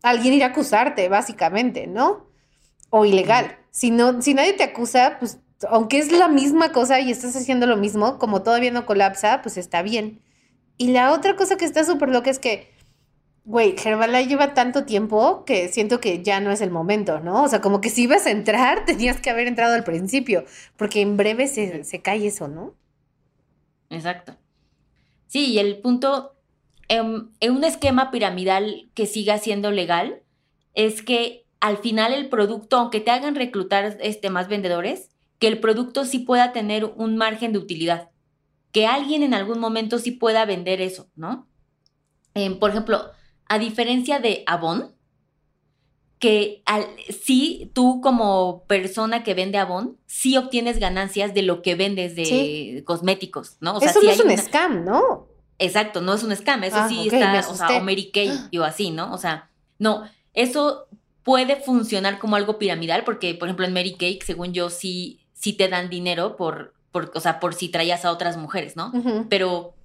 alguien 0.03 0.33
ir 0.33 0.43
a 0.43 0.47
acusarte, 0.47 1.09
básicamente, 1.09 1.87
¿no? 1.87 2.29
O 2.89 3.05
ilegal. 3.05 3.57
Si, 3.71 3.89
no, 3.89 4.21
si 4.21 4.33
nadie 4.33 4.53
te 4.53 4.63
acusa, 4.63 5.17
pues 5.19 5.39
aunque 5.69 5.99
es 5.99 6.11
la 6.11 6.27
misma 6.27 6.71
cosa 6.71 6.99
y 6.99 7.11
estás 7.11 7.35
haciendo 7.35 7.65
lo 7.67 7.77
mismo, 7.77 8.17
como 8.19 8.43
todavía 8.43 8.71
no 8.71 8.85
colapsa, 8.85 9.41
pues 9.41 9.57
está 9.57 9.81
bien. 9.81 10.21
Y 10.77 10.91
la 10.91 11.11
otra 11.11 11.35
cosa 11.35 11.55
que 11.55 11.65
está 11.65 11.83
súper 11.83 12.09
loca 12.09 12.29
es 12.29 12.39
que, 12.39 12.72
güey, 13.45 13.75
Herbalife 13.83 14.27
lleva 14.27 14.53
tanto 14.53 14.85
tiempo 14.85 15.43
que 15.45 15.67
siento 15.67 15.99
que 15.99 16.23
ya 16.23 16.39
no 16.39 16.51
es 16.51 16.61
el 16.61 16.71
momento, 16.71 17.19
¿no? 17.19 17.43
O 17.43 17.47
sea, 17.47 17.61
como 17.61 17.81
que 17.81 17.89
si 17.89 18.03
ibas 18.03 18.25
a 18.25 18.31
entrar, 18.31 18.85
tenías 18.85 19.19
que 19.19 19.29
haber 19.29 19.47
entrado 19.47 19.75
al 19.75 19.83
principio, 19.83 20.45
porque 20.77 21.01
en 21.01 21.17
breve 21.17 21.47
se, 21.47 21.83
se 21.83 22.01
cae 22.01 22.27
eso, 22.27 22.47
¿no? 22.47 22.75
Exacto. 23.89 24.35
Sí, 25.27 25.51
y 25.51 25.59
el 25.59 25.79
punto, 25.79 26.35
en, 26.87 27.29
en 27.39 27.51
un 27.51 27.63
esquema 27.63 28.11
piramidal 28.11 28.89
que 28.93 29.05
siga 29.05 29.37
siendo 29.37 29.71
legal, 29.71 30.21
es 30.73 31.01
que 31.01 31.45
al 31.59 31.77
final 31.77 32.13
el 32.13 32.29
producto, 32.29 32.77
aunque 32.77 32.99
te 32.99 33.11
hagan 33.11 33.35
reclutar 33.35 33.97
este, 34.01 34.29
más 34.29 34.47
vendedores, 34.47 35.09
que 35.39 35.47
el 35.47 35.59
producto 35.59 36.05
sí 36.05 36.19
pueda 36.19 36.51
tener 36.51 36.85
un 36.85 37.17
margen 37.17 37.53
de 37.53 37.59
utilidad, 37.59 38.09
que 38.71 38.85
alguien 38.85 39.23
en 39.23 39.33
algún 39.33 39.59
momento 39.59 39.97
sí 39.99 40.11
pueda 40.11 40.45
vender 40.45 40.81
eso, 40.81 41.09
¿no? 41.15 41.47
Em, 42.33 42.59
por 42.59 42.71
ejemplo, 42.71 43.11
a 43.53 43.59
diferencia 43.59 44.19
de 44.19 44.43
Avon, 44.47 44.95
que 46.17 46.63
al, 46.65 46.87
sí 47.23 47.69
tú 47.73 48.01
como 48.01 48.63
persona 48.65 49.23
que 49.23 49.35
vende 49.35 49.59
Avon, 49.59 49.97
sí 50.07 50.37
obtienes 50.37 50.79
ganancias 50.79 51.35
de 51.35 51.43
lo 51.43 51.61
que 51.61 51.75
vendes 51.75 52.15
de 52.15 52.81
cosméticos, 52.83 53.57
¿no? 53.59 53.75
O 53.75 53.79
sea, 53.79 53.91
eso 53.91 54.01
no 54.01 54.09
es 54.09 54.19
un 54.19 54.35
scam, 54.37 54.85
¿no? 54.85 55.27
Exacto, 55.59 56.01
no 56.01 56.15
es 56.15 56.23
un 56.23 56.35
scam, 56.35 56.63
eso 56.63 56.77
ah, 56.79 56.89
sí 56.89 57.09
está, 57.11 57.47
o 57.47 57.53
sea, 57.53 57.77
o 57.77 57.81
Mary 57.81 58.09
Kay 58.11 58.57
o 58.57 58.63
así, 58.63 58.89
¿no? 58.89 59.13
O 59.13 59.19
sea, 59.19 59.51
no, 59.77 60.03
eso 60.33 60.87
puede 61.21 61.57
funcionar 61.57 62.17
como 62.17 62.35
algo 62.35 62.57
piramidal, 62.57 63.03
porque, 63.03 63.35
por 63.35 63.47
ejemplo, 63.47 63.67
en 63.67 63.73
Mary 63.73 63.93
Cake, 63.93 64.23
según 64.25 64.51
yo, 64.51 64.71
sí, 64.71 65.19
sí 65.33 65.53
te 65.53 65.67
dan 65.67 65.91
dinero 65.91 66.37
por, 66.37 66.73
por, 66.91 67.11
o 67.13 67.19
sea, 67.19 67.39
por 67.39 67.53
si 67.53 67.69
traías 67.69 68.03
a 68.03 68.11
otras 68.11 68.35
mujeres, 68.35 68.75
¿no? 68.75 68.91
Pero 69.29 69.75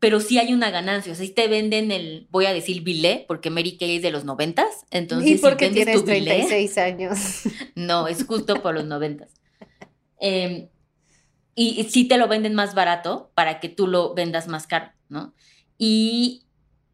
pero 0.00 0.18
sí 0.20 0.38
hay 0.38 0.52
una 0.52 0.70
ganancia. 0.70 1.12
O 1.12 1.14
sea, 1.14 1.26
si 1.26 1.32
te 1.32 1.46
venden 1.46 1.92
el, 1.92 2.26
voy 2.30 2.46
a 2.46 2.54
decir 2.54 2.82
bilé, 2.82 3.26
porque 3.28 3.50
Mary 3.50 3.76
Kay 3.76 3.96
es 3.96 4.02
de 4.02 4.10
los 4.10 4.24
noventas. 4.24 4.86
Entonces, 4.90 5.30
¿Y 5.30 5.38
porque 5.38 5.68
si 5.68 5.74
tienes 5.74 5.96
tu 5.96 6.04
36 6.04 6.78
años? 6.78 7.18
No, 7.74 8.08
es 8.08 8.24
justo 8.24 8.62
por 8.62 8.74
los 8.74 8.86
noventas. 8.86 9.30
Em, 10.18 10.68
y, 11.54 11.80
y 11.80 11.84
sí 11.84 12.08
te 12.08 12.18
lo 12.18 12.28
venden 12.28 12.54
más 12.54 12.74
barato 12.74 13.30
para 13.34 13.60
que 13.60 13.68
tú 13.68 13.86
lo 13.86 14.14
vendas 14.14 14.48
más 14.48 14.66
caro, 14.66 14.90
¿no? 15.08 15.34
Y 15.78 16.44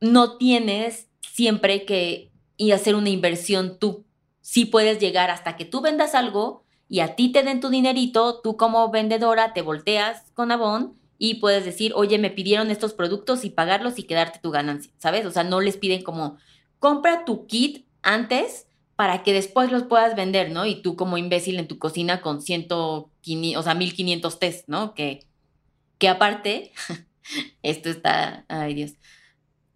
no 0.00 0.36
tienes 0.36 1.08
siempre 1.20 1.84
que 1.84 2.32
y 2.56 2.72
hacer 2.72 2.94
una 2.94 3.10
inversión 3.10 3.78
tú. 3.78 4.04
Sí 4.40 4.64
puedes 4.64 4.98
llegar 4.98 5.30
hasta 5.30 5.56
que 5.56 5.64
tú 5.64 5.80
vendas 5.80 6.14
algo 6.14 6.64
y 6.88 7.00
a 7.00 7.16
ti 7.16 7.30
te 7.30 7.42
den 7.42 7.60
tu 7.60 7.68
dinerito, 7.68 8.40
tú 8.40 8.56
como 8.56 8.90
vendedora 8.90 9.52
te 9.52 9.62
volteas 9.62 10.22
con 10.34 10.50
Avon 10.52 10.96
y 11.18 11.34
puedes 11.34 11.64
decir, 11.64 11.92
oye, 11.94 12.18
me 12.18 12.30
pidieron 12.30 12.70
estos 12.70 12.92
productos 12.94 13.44
y 13.44 13.50
pagarlos 13.50 13.98
y 13.98 14.04
quedarte 14.04 14.38
tu 14.38 14.50
ganancia, 14.50 14.92
¿sabes? 14.98 15.26
O 15.26 15.30
sea, 15.30 15.44
no 15.44 15.60
les 15.60 15.76
piden 15.76 16.02
como, 16.02 16.36
compra 16.78 17.24
tu 17.24 17.46
kit 17.46 17.86
antes 18.02 18.66
para 18.96 19.22
que 19.22 19.32
después 19.32 19.70
los 19.70 19.84
puedas 19.84 20.16
vender, 20.16 20.50
¿no? 20.50 20.66
Y 20.66 20.82
tú 20.82 20.96
como 20.96 21.18
imbécil 21.18 21.58
en 21.58 21.68
tu 21.68 21.78
cocina 21.78 22.20
con 22.20 22.40
ciento, 22.40 23.10
o 23.56 23.62
sea, 23.62 23.74
1500 23.74 24.38
test, 24.38 24.68
¿no? 24.68 24.94
Que, 24.94 25.26
que 25.98 26.08
aparte, 26.08 26.72
esto 27.62 27.88
está, 27.90 28.44
ay 28.48 28.74
Dios, 28.74 28.92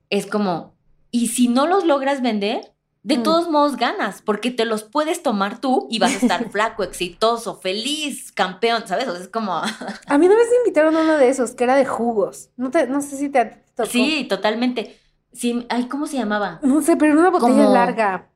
es 0.09 0.27
como, 0.27 0.75
y 1.11 1.29
si 1.29 1.49
no 1.49 1.67
los 1.67 1.85
logras 1.85 2.23
vender, 2.23 2.73
de 3.03 3.19
mm. 3.19 3.23
todos 3.23 3.49
modos 3.49 3.77
ganas, 3.77 4.23
porque 4.23 4.51
te 4.51 4.65
los 4.65 4.83
puedes 4.83 5.23
tomar 5.23 5.61
tú 5.61 5.89
y 5.91 5.99
vas 5.99 6.13
a 6.13 6.19
estar 6.19 6.51
flaco, 6.51 6.83
exitoso, 6.83 7.57
feliz, 7.57 8.33
campeón, 8.33 8.85
¿sabes? 8.87 9.09
O 9.09 9.13
sea, 9.13 9.23
es 9.23 9.29
como... 9.29 9.55
a 10.07 10.19
mí 10.19 10.27
una 10.27 10.37
vez 10.37 10.49
me 10.51 10.57
invitaron 10.59 10.97
a 10.97 11.01
uno 11.01 11.17
de 11.17 11.29
esos, 11.29 11.53
que 11.53 11.65
era 11.65 11.77
de 11.77 11.87
jugos. 11.87 12.51
No, 12.57 12.71
te, 12.71 12.87
no 12.87 13.01
sé 13.01 13.17
si 13.17 13.29
te 13.29 13.63
tocó. 13.75 13.89
Sí, 13.89 14.27
totalmente. 14.29 14.99
Sí, 15.33 15.67
ay, 15.69 15.87
¿cómo 15.87 16.07
se 16.07 16.17
llamaba? 16.17 16.61
No 16.63 16.83
sé, 16.83 16.97
pero 16.97 17.13
era 17.13 17.21
una 17.21 17.31
botella 17.31 17.69
larga. 17.69 18.29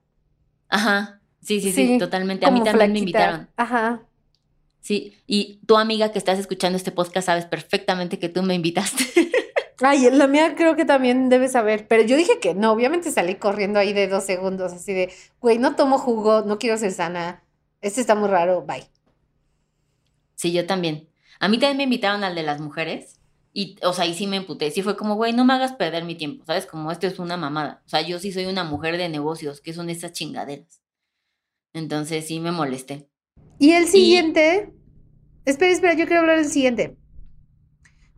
Ajá. 0.69 1.21
Sí, 1.41 1.61
sí, 1.61 1.73
sí, 1.73 1.99
totalmente. 1.99 2.47
A 2.47 2.51
mí 2.51 2.63
también 2.63 2.93
me 2.93 2.99
invitaron. 3.01 3.49
Ajá. 3.57 4.03
Sí, 4.81 5.17
y 5.27 5.61
tu 5.67 5.77
amiga 5.77 6.13
que 6.13 6.19
estás 6.19 6.39
escuchando 6.39 6.77
este 6.77 6.93
podcast 6.93 7.27
sabes 7.27 7.47
perfectamente 7.47 8.19
que 8.19 8.29
tú 8.29 8.43
me 8.43 8.55
invitaste. 8.55 9.05
Ay, 9.87 10.09
la 10.11 10.27
mía 10.27 10.55
creo 10.57 10.77
que 10.77 10.87
también 10.87 11.29
debe 11.29 11.47
saber, 11.47 11.87
pero 11.87 12.03
yo 12.03 12.17
dije 12.17 12.41
que 12.41 12.55
no, 12.55 12.73
obviamente 12.73 13.11
salí 13.11 13.35
corriendo 13.35 13.79
ahí 13.79 13.93
de 13.93 14.09
dos 14.09 14.25
segundos, 14.25 14.73
así 14.73 14.95
de, 14.95 15.13
güey, 15.41 15.59
no 15.59 15.77
tomo 15.77 15.99
jugo, 15.99 16.41
no 16.41 16.59
quiero 16.59 16.79
ser 16.79 16.91
sana, 16.91 17.45
este 17.83 18.01
está 18.01 18.15
muy 18.15 18.31
raro, 18.31 18.63
bye. 18.63 18.89
Sí, 20.37 20.53
yo 20.53 20.67
también. 20.67 21.11
A 21.39 21.49
mí 21.49 21.59
también 21.59 21.77
me 21.77 21.83
invitaron 21.83 22.25
al 22.25 22.35
de 22.35 22.43
las 22.45 22.61
mujeres 22.61 23.21
y, 23.53 23.77
o 23.83 23.93
sea, 23.93 24.05
ahí 24.05 24.15
sí 24.15 24.27
me 24.27 24.39
emputé, 24.39 24.71
sí 24.71 24.81
fue 24.81 24.97
como, 24.97 25.17
güey, 25.17 25.35
no 25.35 25.45
me 25.45 25.53
hagas 25.53 25.75
perder 25.75 26.07
mi 26.07 26.15
tiempo, 26.15 26.47
¿sabes? 26.47 26.65
Como 26.65 26.91
esto 26.91 27.07
es 27.07 27.19
una 27.19 27.37
mamada. 27.37 27.83
O 27.85 27.89
sea, 27.91 28.01
yo 28.01 28.19
sí 28.19 28.33
soy 28.33 28.47
una 28.47 28.65
mujer 28.65 28.97
de 28.97 29.11
negocios, 29.11 29.61
¿qué 29.61 29.75
son 29.75 29.91
esas 29.91 30.13
chingaderas? 30.13 30.81
Entonces 31.75 32.27
sí 32.27 32.41
me 32.41 32.53
molesté. 32.53 33.11
Y 33.59 33.73
el 33.73 33.87
siguiente, 33.87 34.73
espera, 35.45 35.73
espera, 35.73 35.93
yo 35.93 36.07
quiero 36.07 36.23
hablar 36.23 36.39
del 36.39 36.49
siguiente 36.49 36.97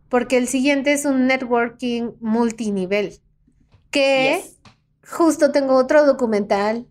porque 0.09 0.37
el 0.37 0.47
siguiente 0.47 0.93
es 0.93 1.05
un 1.05 1.27
networking 1.27 2.11
multinivel, 2.19 3.19
que 3.91 4.43
justo 5.07 5.51
tengo 5.51 5.75
otro 5.75 6.05
documental 6.05 6.87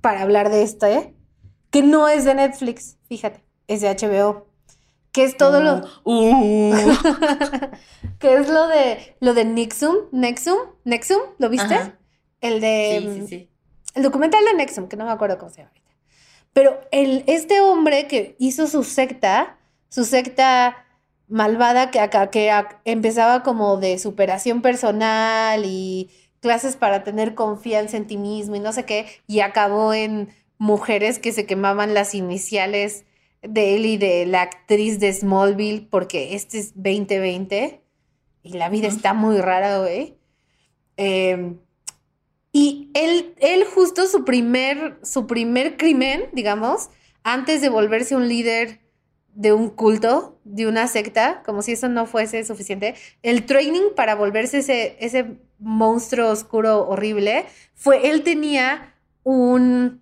para 0.00 0.22
hablar 0.22 0.50
de 0.50 0.62
esto, 0.62 0.86
¿eh? 0.86 1.14
que 1.70 1.82
no 1.82 2.08
es 2.08 2.24
de 2.24 2.34
Netflix, 2.34 2.96
fíjate, 3.08 3.44
es 3.68 3.80
de 3.80 3.88
HBO, 3.88 4.46
que 5.12 5.24
es 5.24 5.36
todo 5.36 5.60
lo... 5.60 5.84
Uh. 6.04 6.72
uh. 6.72 6.74
que 8.18 8.34
es 8.34 8.48
lo 8.48 8.68
de, 8.68 9.16
lo 9.20 9.34
de 9.34 9.44
Nixum, 9.44 9.96
Nexum, 10.12 10.58
Nexum, 10.84 11.20
¿lo 11.38 11.48
viste? 11.48 11.94
El 12.40 12.60
de... 12.60 13.00
Sí, 13.00 13.20
sí, 13.20 13.26
sí. 13.26 13.50
El 13.94 14.02
documental 14.02 14.44
de 14.44 14.54
Nexum, 14.54 14.88
que 14.88 14.96
no 14.96 15.04
me 15.04 15.10
acuerdo 15.10 15.38
cómo 15.38 15.50
se 15.50 15.58
llama 15.58 15.70
ahorita. 15.70 15.90
Pero 16.52 16.80
el, 16.92 17.24
este 17.26 17.60
hombre 17.60 18.06
que 18.06 18.36
hizo 18.38 18.66
su 18.66 18.84
secta, 18.84 19.58
su 19.88 20.04
secta 20.04 20.85
malvada 21.28 21.90
que 21.90 22.00
acá, 22.00 22.30
que 22.30 22.50
empezaba 22.84 23.42
como 23.42 23.76
de 23.78 23.98
superación 23.98 24.62
personal 24.62 25.64
y 25.64 26.10
clases 26.40 26.76
para 26.76 27.02
tener 27.02 27.34
confianza 27.34 27.96
en 27.96 28.06
ti 28.06 28.16
mismo 28.16 28.56
y 28.56 28.60
no 28.60 28.72
sé 28.72 28.84
qué, 28.84 29.06
y 29.26 29.40
acabó 29.40 29.92
en 29.92 30.28
mujeres 30.58 31.18
que 31.18 31.32
se 31.32 31.46
quemaban 31.46 31.94
las 31.94 32.14
iniciales 32.14 33.04
de 33.42 33.76
él 33.76 33.86
y 33.86 33.96
de 33.96 34.26
la 34.26 34.42
actriz 34.42 34.98
de 35.00 35.12
Smallville 35.12 35.88
porque 35.90 36.34
este 36.34 36.58
es 36.58 36.74
2020 36.74 37.82
y 38.42 38.52
la 38.52 38.68
vida 38.68 38.86
está 38.88 39.12
muy 39.12 39.38
rara, 39.38 39.80
güey. 39.80 40.14
Em, 40.96 41.58
y 42.52 42.90
él, 42.94 43.34
él 43.38 43.64
justo 43.64 44.06
su 44.06 44.24
primer, 44.24 44.98
su 45.02 45.26
primer 45.26 45.76
crimen, 45.76 46.30
digamos, 46.32 46.90
antes 47.22 47.60
de 47.60 47.68
volverse 47.68 48.14
un 48.16 48.28
líder 48.28 48.80
de 49.36 49.52
un 49.52 49.68
culto, 49.68 50.40
de 50.44 50.66
una 50.66 50.88
secta, 50.88 51.42
como 51.44 51.60
si 51.60 51.72
eso 51.72 51.88
no 51.88 52.06
fuese 52.06 52.42
suficiente. 52.44 52.94
El 53.22 53.44
training 53.44 53.94
para 53.94 54.14
volverse 54.14 54.58
ese, 54.58 54.96
ese 54.98 55.36
monstruo 55.58 56.30
oscuro 56.30 56.88
horrible 56.88 57.44
fue, 57.74 58.08
él 58.08 58.22
tenía 58.22 58.94
un, 59.24 60.00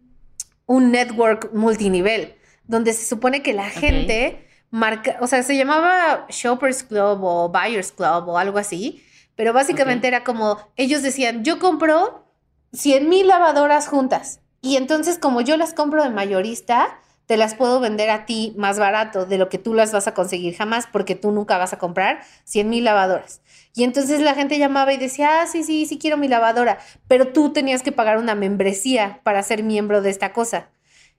un 0.66 0.92
network 0.92 1.52
multinivel, 1.52 2.36
donde 2.68 2.92
se 2.92 3.04
supone 3.04 3.42
que 3.42 3.52
la 3.52 3.68
gente 3.68 4.46
marca, 4.70 5.16
o 5.20 5.26
sea, 5.26 5.42
se 5.42 5.56
llamaba 5.56 6.26
Shoppers 6.30 6.84
Club 6.84 7.24
o 7.24 7.48
Buyers 7.48 7.90
Club 7.90 8.28
o 8.28 8.38
algo 8.38 8.58
así, 8.58 9.02
Pero 9.34 9.52
básicamente 9.52 10.06
era 10.06 10.22
como, 10.22 10.58
ellos 10.76 11.02
decían, 11.02 11.42
yo 11.42 11.58
compro 11.58 12.24
100 12.72 13.08
mil 13.08 13.26
lavadoras 13.26 13.88
juntas. 13.88 14.38
Y 14.62 14.76
entonces 14.76 15.18
como 15.18 15.40
yo 15.40 15.56
las 15.56 15.74
compro 15.74 16.04
de 16.04 16.10
mayorista, 16.10 17.00
te 17.26 17.36
las 17.36 17.54
puedo 17.54 17.80
vender 17.80 18.10
a 18.10 18.26
ti 18.26 18.54
más 18.56 18.78
barato 18.78 19.24
de 19.26 19.38
lo 19.38 19.48
que 19.48 19.58
tú 19.58 19.74
las 19.74 19.92
vas 19.92 20.06
a 20.06 20.14
conseguir 20.14 20.54
jamás 20.54 20.86
porque 20.90 21.14
tú 21.14 21.30
nunca 21.30 21.58
vas 21.58 21.72
a 21.72 21.78
comprar 21.78 22.20
100 22.44 22.68
mil 22.68 22.84
lavadoras. 22.84 23.40
Y 23.74 23.84
entonces 23.84 24.20
la 24.20 24.34
gente 24.34 24.58
llamaba 24.58 24.92
y 24.92 24.98
decía, 24.98 25.42
ah, 25.42 25.46
sí, 25.46 25.64
sí, 25.64 25.86
sí 25.86 25.98
quiero 25.98 26.16
mi 26.16 26.28
lavadora, 26.28 26.78
pero 27.08 27.28
tú 27.28 27.52
tenías 27.52 27.82
que 27.82 27.92
pagar 27.92 28.18
una 28.18 28.34
membresía 28.34 29.20
para 29.24 29.42
ser 29.42 29.62
miembro 29.62 30.02
de 30.02 30.10
esta 30.10 30.32
cosa. 30.32 30.68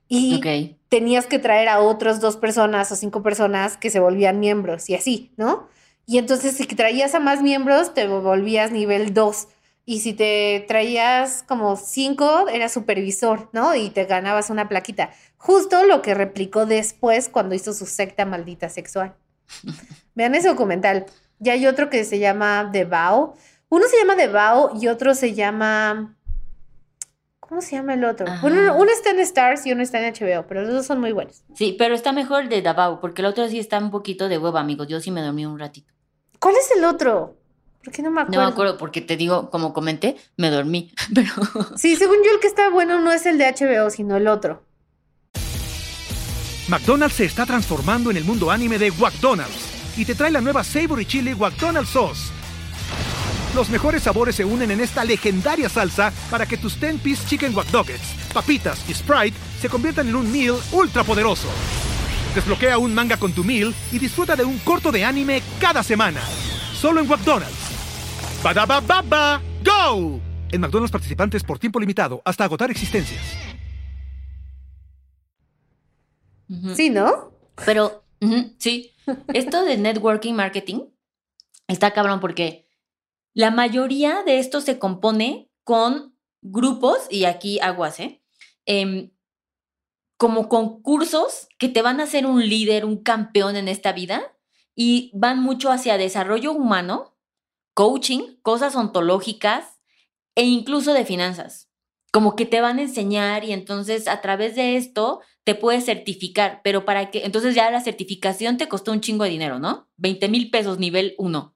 Y 0.07 0.39
tenías 0.89 1.25
que 1.25 1.39
traer 1.39 1.67
a 1.67 1.79
otras 1.79 2.21
dos 2.21 2.37
personas 2.37 2.91
o 2.91 2.95
cinco 2.95 3.23
personas 3.23 3.75
que 3.75 3.89
se 3.89 3.99
volvían 3.99 4.39
miembros 4.39 4.87
y 4.89 4.95
así, 4.95 5.31
¿no? 5.35 5.67
Y 6.05 6.19
entonces 6.19 6.55
si 6.55 6.65
traías 6.67 7.15
a 7.15 7.19
más 7.19 7.41
miembros, 7.41 7.93
te 7.93 8.07
volvías 8.07 8.71
nivel 8.71 9.13
2. 9.13 9.47
Y 9.87 9.99
si 9.99 10.13
te 10.13 10.65
traías 10.67 11.43
como 11.43 11.75
cinco, 11.75 12.47
eras 12.49 12.73
supervisor, 12.73 13.49
¿no? 13.53 13.75
Y 13.75 13.91
te 13.91 14.05
ganabas 14.05 14.49
una 14.49 14.67
plaquita. 14.67 15.11
Justo 15.37 15.83
lo 15.85 16.01
que 16.01 16.15
replicó 16.15 16.65
después 16.65 17.29
cuando 17.29 17.53
hizo 17.53 17.71
su 17.71 17.85
secta 17.85 18.25
maldita 18.25 18.67
sexual. 18.69 19.15
Vean 20.15 20.33
ese 20.33 20.47
documental. 20.47 21.05
Y 21.39 21.49
hay 21.49 21.67
otro 21.67 21.91
que 21.91 22.03
se 22.03 22.17
llama 22.17 22.69
The 22.73 22.85
Vow. 22.85 23.35
Uno 23.69 23.85
se 23.87 23.97
llama 23.97 24.15
The 24.15 24.27
Vow 24.27 24.81
y 24.81 24.87
otro 24.87 25.13
se 25.13 25.35
llama... 25.35 26.17
¿Cómo 27.39 27.61
se 27.61 27.75
llama 27.75 27.93
el 27.93 28.03
otro? 28.05 28.25
Uno, 28.41 28.75
uno, 28.75 28.91
está 28.91 29.11
en 29.11 29.19
Stars 29.19 29.67
y 29.67 29.71
uno 29.71 29.83
está 29.83 29.99
en 29.99 30.11
HBO, 30.15 30.47
pero 30.47 30.63
los 30.63 30.73
dos 30.73 30.85
son 30.87 30.99
muy 30.99 31.11
buenos. 31.11 31.43
Sí, 31.53 31.75
pero 31.77 31.93
está 31.93 32.11
mejor 32.11 32.43
el 32.43 32.49
de 32.49 32.63
The 32.63 32.73
Vow, 32.73 32.99
porque 32.99 33.21
el 33.21 33.27
otro 33.27 33.47
sí 33.47 33.59
está 33.59 33.77
un 33.77 33.91
poquito 33.91 34.27
de 34.29 34.39
hueva, 34.39 34.61
amigos. 34.61 34.87
Yo 34.87 34.99
sí 34.99 35.11
me 35.11 35.21
dormí 35.21 35.45
un 35.45 35.59
ratito. 35.59 35.93
¿Cuál 36.39 36.55
es 36.55 36.71
el 36.75 36.83
otro? 36.85 37.34
¿Por 37.85 37.93
qué 37.93 38.01
no 38.01 38.09
me 38.09 38.21
acuerdo? 38.21 38.41
No 38.41 38.47
me 38.47 38.51
acuerdo, 38.51 38.77
porque 38.77 38.99
te 38.99 39.15
digo, 39.15 39.51
como 39.51 39.71
comenté, 39.71 40.17
me 40.37 40.49
dormí. 40.49 40.91
Pero. 41.13 41.31
Sí, 41.77 41.95
según 41.95 42.17
yo, 42.25 42.31
el 42.33 42.39
que 42.39 42.47
está 42.47 42.69
bueno 42.71 42.99
no 42.99 43.11
es 43.11 43.27
el 43.27 43.37
de 43.37 43.45
HBO, 43.45 43.91
sino 43.91 44.17
el 44.17 44.27
otro. 44.27 44.63
McDonald's 46.67 47.17
se 47.17 47.25
está 47.25 47.45
transformando 47.45 48.09
en 48.09 48.17
el 48.17 48.23
mundo 48.23 48.49
anime 48.49 48.79
de 48.79 48.91
McDonald's 48.91 49.93
y 49.95 50.03
te 50.03 50.15
trae 50.15 50.31
la 50.31 50.41
nueva 50.41 50.63
Savory 50.63 51.05
Chili 51.05 51.35
McDonald's 51.35 51.91
Sauce. 51.91 52.31
Los 53.53 53.69
mejores 53.69 54.01
sabores 54.01 54.35
se 54.35 54.43
unen 54.43 54.71
en 54.71 54.81
esta 54.81 55.05
legendaria 55.05 55.69
salsa 55.69 56.11
para 56.31 56.47
que 56.47 56.57
tus 56.57 56.81
10-piece 56.81 57.27
chicken 57.27 57.55
wack 57.55 57.67
papitas 58.33 58.83
y 58.89 58.95
Sprite 58.95 59.37
se 59.61 59.69
conviertan 59.69 60.09
en 60.09 60.15
un 60.15 60.29
meal 60.31 60.55
ultra 60.71 61.03
poderoso. 61.03 61.47
Desbloquea 62.33 62.79
un 62.79 62.95
manga 62.95 63.17
con 63.17 63.31
tu 63.31 63.43
meal 63.43 63.73
y 63.91 63.99
disfruta 63.99 64.35
de 64.35 64.43
un 64.43 64.57
corto 64.57 64.91
de 64.91 65.05
anime 65.05 65.43
cada 65.61 65.83
semana. 65.83 66.21
Solo 66.73 66.99
en 66.99 67.07
McDonald's. 67.07 67.74
Baba 68.53 69.41
¡Go! 69.63 70.19
En 70.51 70.61
McDonald's 70.61 70.91
participantes 70.91 71.43
por 71.43 71.57
tiempo 71.57 71.79
limitado 71.79 72.21
hasta 72.25 72.43
agotar 72.43 72.69
existencias. 72.69 73.21
Sí, 76.75 76.91
¿no? 76.91 77.31
Pero, 77.65 78.03
sí. 78.59 78.91
Esto 79.33 79.63
de 79.63 79.77
networking 79.77 80.33
marketing 80.33 80.81
está 81.67 81.91
cabrón 81.91 82.19
porque 82.19 82.67
la 83.33 83.51
mayoría 83.51 84.23
de 84.23 84.39
esto 84.39 84.61
se 84.61 84.77
compone 84.77 85.49
con 85.63 86.15
grupos, 86.41 86.99
y 87.09 87.25
aquí 87.25 87.59
aguas, 87.59 87.99
¿eh? 87.99 88.21
Em, 88.65 89.11
como 90.17 90.47
concursos 90.47 91.47
que 91.57 91.67
te 91.67 91.81
van 91.81 91.99
a 91.99 92.03
hacer 92.03 92.25
un 92.25 92.47
líder, 92.47 92.85
un 92.85 93.01
campeón 93.01 93.55
en 93.55 93.67
esta 93.67 93.91
vida 93.91 94.21
y 94.75 95.11
van 95.15 95.41
mucho 95.41 95.71
hacia 95.71 95.97
desarrollo 95.97 96.53
humano, 96.53 97.14
coaching, 97.75 98.37
cosas 98.41 98.75
ontológicas 98.75 99.79
e 100.33 100.43
incluso 100.43 100.93
de 100.93 101.05
finanzas. 101.05 101.69
Como 102.11 102.35
que 102.35 102.45
te 102.45 102.61
van 102.61 102.79
a 102.79 102.83
enseñar 102.83 103.43
y 103.43 103.51
entonces 103.51 104.07
a 104.07 104.21
través 104.21 104.55
de 104.55 104.77
esto 104.77 105.19
te 105.43 105.53
puedes 105.53 105.85
certificar, 105.85 106.61
pero 106.63 106.85
para 106.85 107.11
que, 107.11 107.25
entonces 107.25 107.53
ya 107.53 107.69
la 107.69 107.81
certificación 107.81 108.57
te 108.57 108.67
costó 108.67 108.91
un 108.91 109.01
chingo 109.01 109.25
de 109.25 109.29
dinero, 109.29 109.59
¿no? 109.59 109.89
20 109.97 110.29
mil 110.29 110.49
pesos 110.49 110.79
nivel 110.79 111.13
1. 111.19 111.55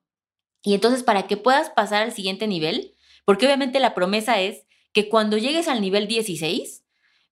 Y 0.61 0.73
entonces 0.75 1.03
para 1.03 1.25
que 1.25 1.37
puedas 1.37 1.69
pasar 1.71 2.03
al 2.03 2.11
siguiente 2.11 2.47
nivel, 2.47 2.93
porque 3.25 3.45
obviamente 3.45 3.79
la 3.79 3.95
promesa 3.95 4.41
es 4.41 4.65
que 4.91 5.07
cuando 5.07 5.37
llegues 5.37 5.69
al 5.69 5.79
nivel 5.81 6.07
16, 6.07 6.83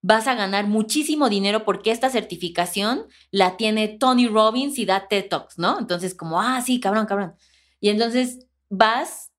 vas 0.02 0.28
a 0.28 0.36
ganar 0.36 0.68
muchísimo 0.68 1.28
dinero 1.28 1.66
porque 1.66 1.92
esta 1.92 2.10
certificación 2.10 3.08
la 3.32 3.58
tiene 3.58 3.90
Tony 3.90 4.28
Robbins 4.28 4.80
y 4.80 4.86
da 4.86 5.10
TED 5.10 5.28
Talks, 5.28 5.58
¿no? 5.58 5.78
Entonces, 5.78 6.16
como, 6.16 6.40
ah, 6.40 6.62
sí, 6.62 6.80
cabrón, 6.80 7.06
cabrón. 7.08 7.36
Y 7.82 7.90
entonces 7.90 8.47
vas, 8.70 9.32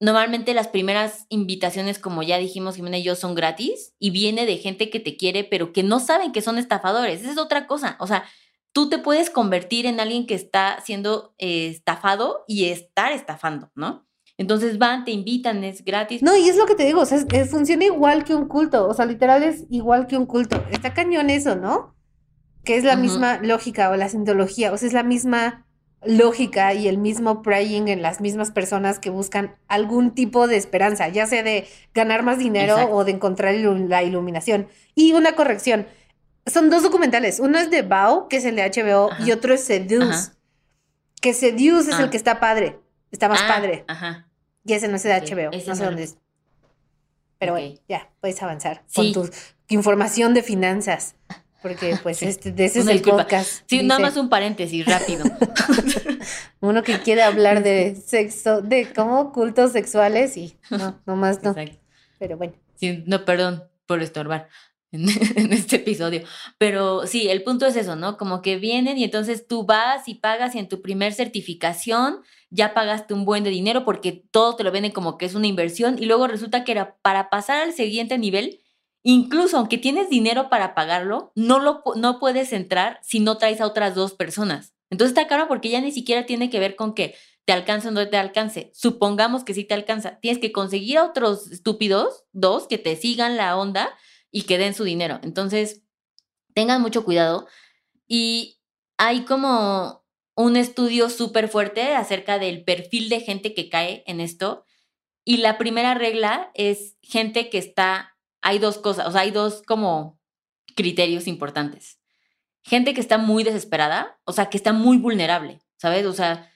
normalmente 0.00 0.54
las 0.54 0.68
primeras 0.68 1.26
invitaciones, 1.28 1.98
como 1.98 2.22
ya 2.22 2.38
dijimos, 2.38 2.76
Jimena 2.76 2.98
y 2.98 3.02
yo, 3.02 3.14
son 3.16 3.34
gratis 3.34 3.94
y 3.98 4.10
viene 4.10 4.46
de 4.46 4.58
gente 4.58 4.90
que 4.90 5.00
te 5.00 5.16
quiere, 5.16 5.44
pero 5.44 5.72
que 5.72 5.82
no 5.82 6.00
saben 6.00 6.32
que 6.32 6.42
son 6.42 6.58
estafadores. 6.58 7.22
Esa 7.22 7.32
es 7.32 7.38
otra 7.38 7.66
cosa. 7.66 7.96
O 8.00 8.06
sea, 8.06 8.24
tú 8.72 8.88
te 8.88 8.98
puedes 8.98 9.30
convertir 9.30 9.86
en 9.86 10.00
alguien 10.00 10.26
que 10.26 10.34
está 10.34 10.80
siendo 10.84 11.34
eh, 11.38 11.68
estafado 11.68 12.44
y 12.46 12.66
estar 12.66 13.12
estafando, 13.12 13.70
¿no? 13.74 14.06
Entonces 14.36 14.78
van, 14.78 15.04
te 15.04 15.10
invitan, 15.10 15.64
es 15.64 15.84
gratis. 15.84 16.22
No, 16.22 16.36
y 16.36 16.48
es 16.48 16.56
lo 16.56 16.66
que 16.66 16.76
te 16.76 16.84
digo, 16.84 17.00
o 17.00 17.06
sea, 17.06 17.18
funciona 17.50 17.84
igual 17.84 18.22
que 18.22 18.36
un 18.36 18.46
culto, 18.46 18.86
o 18.86 18.94
sea, 18.94 19.04
literal 19.04 19.42
es 19.42 19.64
igual 19.68 20.06
que 20.06 20.16
un 20.16 20.26
culto. 20.26 20.64
Está 20.70 20.94
cañón 20.94 21.28
eso, 21.28 21.56
¿no? 21.56 21.96
Que 22.64 22.76
es 22.76 22.84
la 22.84 22.94
misma 22.94 23.40
lógica 23.42 23.90
o 23.90 23.96
la 23.96 24.08
sintología, 24.08 24.72
o 24.72 24.76
sea, 24.76 24.86
es 24.86 24.92
la 24.92 25.02
misma 25.02 25.66
lógica 26.04 26.74
y 26.74 26.88
el 26.88 26.98
mismo 26.98 27.42
praying 27.42 27.88
en 27.88 28.02
las 28.02 28.20
mismas 28.20 28.50
personas 28.50 28.98
que 28.98 29.10
buscan 29.10 29.56
algún 29.66 30.14
tipo 30.14 30.46
de 30.46 30.56
esperanza, 30.56 31.08
ya 31.08 31.26
sea 31.26 31.42
de 31.42 31.66
ganar 31.92 32.22
más 32.22 32.38
dinero 32.38 32.76
o 32.90 33.04
de 33.04 33.12
encontrar 33.12 33.54
la 33.54 34.02
iluminación. 34.02 34.68
Y 34.94 35.12
una 35.12 35.32
corrección, 35.32 35.86
son 36.46 36.70
dos 36.70 36.82
documentales, 36.82 37.40
uno 37.40 37.58
es 37.58 37.70
de 37.70 37.82
Bao, 37.82 38.28
que 38.28 38.36
es 38.36 38.44
el 38.44 38.56
de 38.56 38.70
HBO, 38.70 39.10
y 39.24 39.32
otro 39.32 39.54
es 39.54 39.64
Seduce, 39.64 40.32
que 41.20 41.34
Seduce 41.34 41.90
es 41.90 41.98
el 41.98 42.06
ah. 42.06 42.10
que 42.10 42.16
está 42.16 42.40
padre, 42.40 42.78
está 43.10 43.28
más 43.28 43.40
ah, 43.42 43.48
padre. 43.48 43.84
Ajá. 43.88 44.28
Y 44.64 44.74
ese 44.74 44.88
no 44.88 44.96
es 44.96 45.02
de 45.02 45.10
HBO, 45.10 45.50
no 45.66 45.74
sé 45.74 45.84
dónde 45.84 46.04
es. 46.04 46.16
Pero 47.38 47.52
bueno, 47.52 47.74
ya, 47.88 48.10
puedes 48.20 48.42
avanzar 48.42 48.82
con 48.94 49.12
tu 49.12 49.28
información 49.68 50.34
de 50.34 50.42
finanzas. 50.42 51.14
Porque 51.62 51.98
pues 52.02 52.22
este, 52.22 52.52
de 52.52 52.66
ese 52.66 52.80
es 52.80 52.86
el 52.86 53.02
podcast. 53.02 53.62
Sí, 53.66 53.82
nada 53.82 54.00
más 54.00 54.16
un 54.16 54.28
paréntesis 54.28 54.86
rápido. 54.86 55.24
Uno 56.60 56.82
que 56.82 57.00
quiere 57.00 57.22
hablar 57.22 57.62
de 57.62 57.96
sexo, 57.96 58.62
de 58.62 58.92
cómo 58.92 59.32
cultos 59.32 59.72
sexuales 59.72 60.36
y 60.36 60.56
no, 60.70 61.00
nomás 61.04 61.42
no. 61.42 61.54
Pero 62.18 62.36
bueno. 62.36 62.54
Sí, 62.76 63.02
no, 63.06 63.24
perdón 63.24 63.64
por 63.86 64.02
estorbar. 64.02 64.48
en, 64.92 65.52
este 65.52 65.76
episodio. 65.76 66.22
Pero 66.56 67.06
sí, 67.06 67.28
el 67.28 67.42
punto 67.42 67.66
es 67.66 67.76
eso, 67.76 67.94
¿no? 67.94 68.16
Como 68.16 68.40
que 68.40 68.56
vienen 68.56 68.96
y 68.96 69.04
entonces 69.04 69.46
tú 69.46 69.64
vas 69.64 70.08
y 70.08 70.14
pagas 70.14 70.54
y 70.54 70.58
en 70.58 70.68
tu 70.68 70.80
primer 70.80 71.12
certificación 71.12 72.22
ya 72.50 72.72
pagaste 72.72 73.12
un 73.12 73.26
buen 73.26 73.44
de 73.44 73.50
dinero 73.50 73.84
porque 73.84 74.24
todo 74.30 74.56
te 74.56 74.64
lo 74.64 74.72
venden 74.72 74.92
como 74.92 75.18
que 75.18 75.26
es 75.26 75.34
una 75.34 75.46
inversión 75.46 75.98
y 75.98 76.06
luego 76.06 76.26
resulta 76.26 76.64
que 76.64 76.72
era 76.72 76.96
para 77.02 77.28
pasar 77.28 77.60
al 77.60 77.74
siguiente 77.74 78.16
nivel, 78.16 78.60
incluso 79.08 79.56
aunque 79.56 79.78
tienes 79.78 80.10
dinero 80.10 80.50
para 80.50 80.74
pagarlo, 80.74 81.32
no, 81.34 81.60
lo, 81.60 81.82
no 81.96 82.18
puedes 82.18 82.52
entrar 82.52 83.00
si 83.02 83.20
no 83.20 83.38
traes 83.38 83.62
a 83.62 83.66
otras 83.66 83.94
dos 83.94 84.12
personas. 84.12 84.74
Entonces 84.90 85.16
está 85.16 85.26
caro 85.26 85.48
porque 85.48 85.70
ya 85.70 85.80
ni 85.80 85.92
siquiera 85.92 86.26
tiene 86.26 86.50
que 86.50 86.60
ver 86.60 86.76
con 86.76 86.92
que 86.92 87.14
te 87.46 87.54
alcance 87.54 87.88
o 87.88 87.90
no 87.90 88.06
te 88.06 88.18
alcance. 88.18 88.70
Supongamos 88.74 89.44
que 89.44 89.54
sí 89.54 89.64
te 89.64 89.72
alcanza. 89.72 90.18
Tienes 90.20 90.38
que 90.38 90.52
conseguir 90.52 90.98
a 90.98 91.06
otros 91.06 91.50
estúpidos, 91.50 92.26
dos, 92.32 92.66
que 92.66 92.76
te 92.76 92.96
sigan 92.96 93.38
la 93.38 93.56
onda 93.56 93.96
y 94.30 94.42
que 94.42 94.58
den 94.58 94.74
su 94.74 94.84
dinero. 94.84 95.20
Entonces, 95.22 95.80
tengan 96.52 96.82
mucho 96.82 97.02
cuidado. 97.06 97.46
Y 98.06 98.60
hay 98.98 99.22
como 99.22 100.04
un 100.34 100.58
estudio 100.58 101.08
súper 101.08 101.48
fuerte 101.48 101.94
acerca 101.94 102.38
del 102.38 102.62
perfil 102.62 103.08
de 103.08 103.20
gente 103.20 103.54
que 103.54 103.70
cae 103.70 104.04
en 104.06 104.20
esto. 104.20 104.66
Y 105.24 105.38
la 105.38 105.56
primera 105.56 105.94
regla 105.94 106.50
es 106.52 106.98
gente 107.00 107.48
que 107.48 107.56
está, 107.56 108.17
hay 108.42 108.58
dos 108.58 108.78
cosas, 108.78 109.06
o 109.06 109.12
sea, 109.12 109.22
hay 109.22 109.30
dos 109.30 109.62
como 109.66 110.18
criterios 110.76 111.26
importantes. 111.26 111.98
Gente 112.62 112.94
que 112.94 113.00
está 113.00 113.18
muy 113.18 113.44
desesperada, 113.44 114.18
o 114.24 114.32
sea, 114.32 114.50
que 114.50 114.56
está 114.56 114.72
muy 114.72 114.98
vulnerable, 114.98 115.60
¿sabes? 115.76 116.06
O 116.06 116.12
sea, 116.12 116.50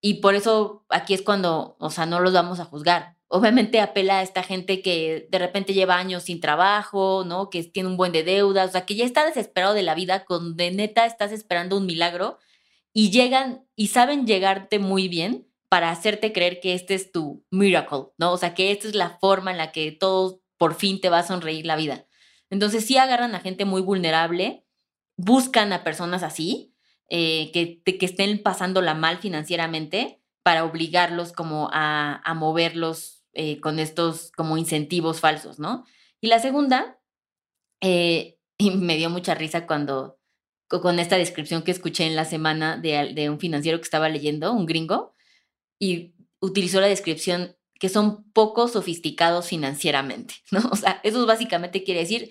y 0.00 0.14
por 0.14 0.34
eso 0.34 0.84
aquí 0.90 1.14
es 1.14 1.22
cuando, 1.22 1.76
o 1.78 1.90
sea, 1.90 2.06
no 2.06 2.20
los 2.20 2.32
vamos 2.32 2.60
a 2.60 2.64
juzgar 2.64 3.16
obviamente 3.28 3.80
apela 3.80 4.18
a 4.18 4.22
esta 4.22 4.42
gente 4.42 4.82
que 4.82 5.26
de 5.30 5.38
repente 5.38 5.74
lleva 5.74 5.96
años 5.96 6.24
sin 6.24 6.40
trabajo, 6.40 7.24
¿no? 7.24 7.50
Que 7.50 7.64
tiene 7.64 7.88
un 7.88 7.96
buen 7.96 8.12
de 8.12 8.22
deudas, 8.22 8.68
o 8.70 8.72
sea, 8.72 8.86
que 8.86 8.94
ya 8.94 9.04
está 9.04 9.24
desesperado 9.24 9.74
de 9.74 9.82
la 9.82 9.94
vida, 9.94 10.24
con 10.24 10.56
de 10.56 10.70
neta 10.70 11.06
estás 11.06 11.32
esperando 11.32 11.76
un 11.76 11.86
milagro 11.86 12.38
y 12.92 13.10
llegan 13.10 13.66
y 13.74 13.88
saben 13.88 14.26
llegarte 14.26 14.78
muy 14.78 15.08
bien 15.08 15.48
para 15.68 15.90
hacerte 15.90 16.32
creer 16.32 16.60
que 16.60 16.74
este 16.74 16.94
es 16.94 17.10
tu 17.12 17.44
miracle, 17.50 18.06
¿no? 18.18 18.32
O 18.32 18.38
sea, 18.38 18.54
que 18.54 18.70
esta 18.70 18.88
es 18.88 18.94
la 18.94 19.18
forma 19.18 19.50
en 19.50 19.58
la 19.58 19.72
que 19.72 19.90
todo 19.92 20.40
por 20.58 20.74
fin 20.74 21.00
te 21.00 21.08
va 21.08 21.20
a 21.20 21.26
sonreír 21.26 21.66
la 21.66 21.76
vida. 21.76 22.06
Entonces 22.50 22.84
sí 22.86 22.96
agarran 22.96 23.34
a 23.34 23.40
gente 23.40 23.64
muy 23.64 23.82
vulnerable, 23.82 24.64
buscan 25.16 25.72
a 25.72 25.84
personas 25.84 26.22
así, 26.22 26.74
eh, 27.08 27.50
que, 27.52 27.82
que 27.82 28.06
estén 28.06 28.42
pasándola 28.42 28.94
mal 28.94 29.18
financieramente 29.18 30.20
para 30.42 30.64
obligarlos 30.64 31.32
como 31.32 31.68
a, 31.72 32.20
a 32.24 32.34
moverlos 32.34 33.24
eh, 33.32 33.60
con 33.60 33.78
estos 33.78 34.32
como 34.32 34.56
incentivos 34.56 35.20
falsos, 35.20 35.58
¿no? 35.58 35.84
Y 36.20 36.28
la 36.28 36.38
segunda, 36.38 36.98
eh, 37.80 38.38
me 38.58 38.96
dio 38.96 39.10
mucha 39.10 39.34
risa 39.34 39.66
cuando 39.66 40.18
con 40.68 40.98
esta 40.98 41.16
descripción 41.16 41.62
que 41.62 41.70
escuché 41.70 42.06
en 42.06 42.16
la 42.16 42.24
semana 42.24 42.76
de, 42.76 43.12
de 43.14 43.30
un 43.30 43.38
financiero 43.38 43.78
que 43.78 43.84
estaba 43.84 44.08
leyendo, 44.08 44.52
un 44.52 44.66
gringo, 44.66 45.14
y 45.78 46.14
utilizó 46.40 46.80
la 46.80 46.88
descripción 46.88 47.55
que 47.78 47.88
son 47.88 48.24
poco 48.32 48.68
sofisticados 48.68 49.48
financieramente. 49.48 50.34
O 50.70 50.76
sea, 50.76 51.00
eso 51.02 51.24
básicamente 51.26 51.84
quiere 51.84 52.00
decir, 52.00 52.30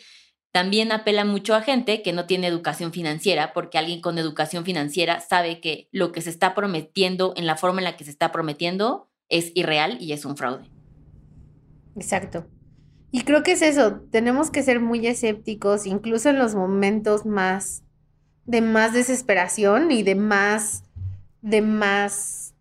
también 0.52 0.92
apela 0.92 1.26
mucho 1.26 1.54
a 1.54 1.62
gente 1.62 2.02
que 2.02 2.14
no 2.14 2.26
tiene 2.28 2.48
educación 2.48 2.94
financiera, 2.94 3.54
porque 3.54 3.78
alguien 3.78 4.02
con 4.02 4.18
educación 4.18 4.64
financiera 4.64 5.20
sabe 5.20 5.60
que 5.60 5.90
lo 5.92 6.12
que 6.12 6.22
se 6.22 6.30
está 6.30 6.56
prometiendo 6.56 7.34
en 7.36 7.46
la 7.46 7.58
forma 7.58 7.82
en 7.82 7.86
la 7.86 7.98
que 7.98 8.06
se 8.06 8.12
está 8.12 8.32
prometiendo 8.32 9.10
es 9.28 9.52
irreal 9.54 9.98
y 10.00 10.14
es 10.14 10.24
un 10.24 10.38
fraude. 10.38 10.70
Exacto. 11.96 12.46
Y 13.12 13.22
creo 13.22 13.44
que 13.44 13.54
es 13.54 13.62
eso, 13.62 14.02
tenemos 14.12 14.50
que 14.50 14.64
ser 14.64 14.80
muy 14.80 15.06
escépticos, 15.08 15.86
incluso 15.86 16.30
en 16.30 16.40
los 16.40 16.56
momentos 16.56 17.26
más 17.26 17.84
de 18.46 18.62
más 18.62 18.94
desesperación 18.94 19.92
y 19.92 20.04
de 20.04 20.16
más 20.16 20.84
de 21.42 21.62
más 21.62 22.55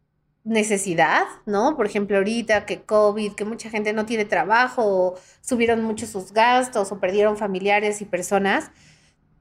necesidad, 0.44 1.24
¿no? 1.46 1.76
Por 1.76 1.86
ejemplo, 1.86 2.18
ahorita 2.18 2.66
que 2.66 2.82
COVID, 2.82 3.32
que 3.32 3.46
mucha 3.46 3.70
gente 3.70 3.92
no 3.94 4.06
tiene 4.06 4.26
trabajo, 4.26 5.14
subieron 5.40 5.82
mucho 5.82 6.06
sus 6.06 6.32
gastos, 6.32 6.92
o 6.92 7.00
perdieron 7.00 7.36
familiares 7.38 8.02
y 8.02 8.04
personas. 8.04 8.70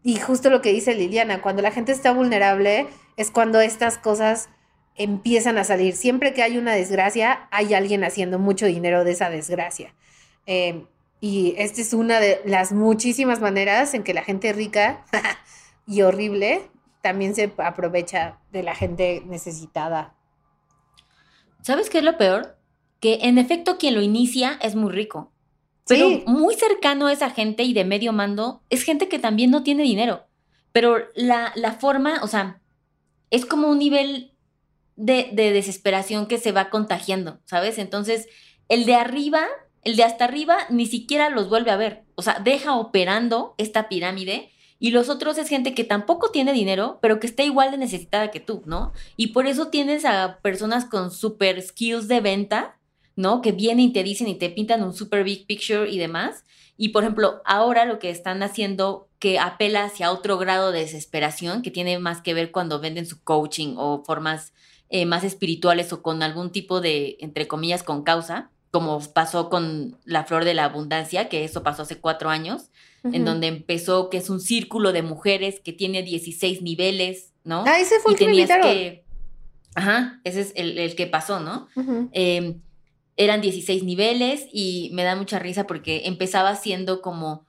Y 0.02 0.16
justo 0.18 0.50
lo 0.50 0.62
que 0.62 0.72
dice 0.72 0.96
Liliana, 0.96 1.42
cuando 1.42 1.62
la 1.62 1.72
gente 1.72 1.92
está 1.92 2.13
vulnerable 2.13 2.88
es 3.18 3.32
cuando 3.32 3.60
estas 3.62 3.98
cosas 3.98 4.50
empiezan 4.96 5.58
a 5.58 5.63
salir. 5.66 5.96
Siempre 5.96 6.34
que 6.34 6.44
hay 6.44 6.58
una 6.58 6.74
desgracia, 6.74 7.48
hay 7.52 7.74
alguien 7.74 8.04
haciendo 8.04 8.39
mucho 8.39 8.66
dinero 8.66 9.04
de 9.04 9.12
esa 9.12 9.30
desgracia. 9.30 9.94
Em, 10.46 10.86
y 11.20 11.56
esta 11.58 11.82
es 11.82 11.94
una 11.94 12.20
de 12.20 12.42
las 12.46 12.72
muchísimas 12.72 13.39
maneras 13.39 13.94
en 13.94 14.04
que 14.04 14.13
la 14.13 14.24
gente 14.24 14.54
rica 14.54 15.06
y 15.88 16.02
horrible 16.02 16.62
también 17.02 17.36
se 17.36 17.52
aprovecha 17.58 18.38
de 18.52 18.63
la 18.63 18.76
gente 18.76 19.24
necesitada 19.26 20.13
¿Sabes 21.63 21.89
qué 21.89 21.99
es 21.99 22.04
lo 22.04 22.17
peor? 22.17 22.58
Que 22.99 23.19
en 23.23 23.38
efecto 23.38 23.78
quien 23.78 23.95
lo 23.95 24.02
inicia 24.02 24.60
es 24.62 24.76
muy 24.76 24.91
rico. 24.91 25.32
Pero 25.88 26.10
muy 26.28 26.56
cercano 26.56 27.08
a 27.08 27.13
esa 27.13 27.30
gente 27.30 27.63
y 27.63 27.73
de 27.73 27.84
medio 27.84 28.13
mando 28.13 28.62
es 28.69 28.84
gente 28.84 29.10
que 29.10 29.19
también 29.19 29.49
no 29.49 29.63
tiene 29.63 29.84
dinero. 29.84 30.26
Pero 30.71 30.97
la, 31.15 31.52
la 31.56 31.73
forma, 31.73 32.21
o 32.23 32.28
sea, 32.28 32.62
es 33.32 33.45
como 33.45 33.69
un 33.69 33.80
nivel 33.80 34.32
de, 34.95 35.30
de, 35.34 35.52
desesperación 35.52 36.28
que 36.28 36.38
se 36.38 36.52
va 36.52 36.69
contagiando, 36.69 37.39
¿sabes? 37.45 37.78
Entonces, 37.78 38.28
el 38.69 38.86
de 38.86 38.95
arriba, 38.95 39.45
el 39.84 39.95
de 39.95 40.04
hasta 40.04 40.26
arriba, 40.26 40.58
ni 40.69 40.86
siquiera 40.86 41.30
los 41.30 41.49
vuelve 41.49 41.71
a 41.71 41.78
ver. 41.78 42.04
O 42.15 42.21
sea, 42.21 42.39
deja 42.39 42.76
operando 42.76 43.56
esta 43.58 43.89
pirámide 43.89 44.53
y 44.84 44.91
los 44.91 45.08
otros 45.08 45.38
es 45.38 45.48
gente 45.48 45.74
que 45.74 45.86
tampoco 45.86 46.30
tiene 46.30 46.52
dinero, 46.52 47.00
pero 47.02 47.17
que 47.17 47.26
está 47.26 47.41
igual 47.41 47.72
de 47.72 47.78
necesitada 47.78 48.32
que 48.32 48.41
tú, 48.41 48.63
¿no? 48.65 48.91
Y 49.15 49.28
por 49.28 49.48
eso 49.48 49.69
tienes 49.69 50.04
a 50.04 50.39
personas 50.41 50.84
con 50.84 51.10
super 51.10 51.62
skills 51.62 52.10
de 52.10 52.19
venta, 52.19 52.78
¿no? 53.15 53.41
Que 53.41 53.54
vienen 53.54 53.86
y 53.86 53.93
te 53.93 54.04
dicen 54.04 54.28
y 54.28 54.36
te 54.36 54.50
pintan 54.50 54.84
un 54.84 54.93
super 54.93 55.24
big 55.24 55.48
picture 55.48 55.89
y 55.89 56.00
demás. 56.00 56.43
Y 56.76 56.89
por 56.89 57.04
ejemplo, 57.04 57.41
ahora 57.46 57.86
lo 57.86 57.98
que 57.98 58.10
están 58.10 58.43
haciendo 58.43 59.08
que 59.19 59.39
apela 59.39 59.86
hacia 59.86 60.12
otro 60.12 60.38
grado 60.38 60.74
de 60.74 60.82
desesperación, 60.82 61.62
que 61.62 61.72
tiene 61.72 61.98
más 61.98 62.19
que 62.19 62.34
ver 62.34 62.52
cuando 62.52 62.82
venden 62.82 63.06
su 63.06 63.24
coaching 63.24 63.76
o 63.78 64.04
formas 64.04 64.52
eh, 64.89 65.06
más 65.06 65.24
espirituales 65.24 65.93
o 65.93 66.02
con 66.02 66.22
algún 66.24 66.52
tipo 66.52 66.82
de, 66.82 67.15
entre 67.22 67.48
comillas, 67.48 67.84
con 67.84 68.04
causa, 68.04 68.52
como 68.74 69.00
pasó 69.14 69.52
con 69.52 70.00
la 70.04 70.24
flor 70.24 70.46
de 70.46 70.56
la 70.56 70.64
abundancia, 70.64 71.30
que 71.30 71.44
eso 71.44 71.62
pasó 71.62 71.84
hace 71.84 72.00
cuatro 72.00 72.32
años, 72.32 72.72
en 73.04 73.24
donde 73.24 73.46
empezó 73.46 74.10
que 74.10 74.18
es 74.18 74.32
un 74.32 74.40
círculo 74.40 74.92
de 74.94 75.04
mujeres 75.04 75.60
que 75.60 75.74
tiene 75.74 76.02
16 76.02 76.64
niveles, 76.64 77.34
¿no? 77.44 77.66
Ah, 77.68 77.80
ese 77.80 78.00
fue 78.00 78.14
el 78.14 78.18
que 78.18 78.26
me 78.26 78.48
que... 78.48 79.06
Ajá, 79.76 80.20
ese 80.24 80.42
es 80.42 80.54
el, 80.56 80.96
que 80.96 81.06
pasó, 81.06 81.40
¿no? 81.40 81.68
Em, 82.14 82.62
eran 83.16 83.42
16 83.42 83.84
niveles 83.84 84.48
y 84.52 84.90
me 84.94 85.04
da 85.04 85.16
mucha 85.16 85.38
risa 85.38 85.68
porque 85.68 86.08
empezaba 86.08 86.56
siendo 86.56 87.04
como, 87.04 87.46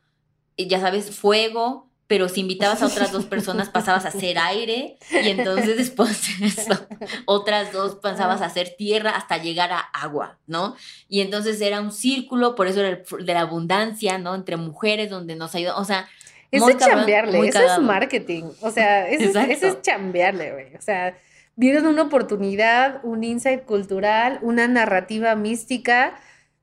ya 0.58 0.78
sabes, 0.78 1.10
fuego, 1.10 1.88
pero 2.14 2.28
si 2.28 2.42
invitabas 2.42 2.80
a 2.80 2.86
otras 2.86 3.10
dos 3.10 3.24
personas 3.24 3.70
pasabas 3.70 4.04
a 4.04 4.08
hacer 4.16 4.38
aire 4.38 4.98
y 5.10 5.30
entonces 5.30 5.76
después 5.76 6.38
de 6.38 6.46
eso 6.46 6.86
otras 7.24 7.72
dos 7.72 7.96
pasabas 7.96 8.40
a 8.40 8.44
hacer 8.44 8.76
tierra 8.78 9.10
hasta 9.10 9.38
llegar 9.38 9.72
a 9.72 9.80
agua, 9.80 10.38
¿no? 10.46 10.76
Y 11.08 11.22
entonces 11.22 11.60
era 11.60 11.80
un 11.80 11.90
círculo, 11.90 12.54
por 12.54 12.68
eso 12.68 12.78
era 12.78 12.90
el, 12.90 13.26
de 13.26 13.34
la 13.34 13.40
abundancia, 13.40 14.16
¿no? 14.18 14.36
Entre 14.36 14.56
mujeres 14.56 15.10
donde 15.10 15.34
nos 15.34 15.56
ayudó, 15.56 15.76
o 15.76 15.84
sea... 15.84 16.08
Eso 16.52 16.68
es 16.68 16.76
chambearle, 16.76 17.48
eso 17.48 17.58
es 17.58 17.80
marketing, 17.80 18.44
o 18.60 18.70
sea, 18.70 19.08
eso, 19.08 19.40
es, 19.40 19.48
eso 19.50 19.66
es 19.66 19.82
chambearle, 19.82 20.52
güey, 20.52 20.76
o 20.76 20.80
sea, 20.80 21.18
vieron 21.56 21.86
una 21.86 22.02
oportunidad, 22.02 23.00
un 23.02 23.24
insight 23.24 23.64
cultural, 23.64 24.38
una 24.40 24.68
narrativa 24.68 25.34
mística, 25.34 26.14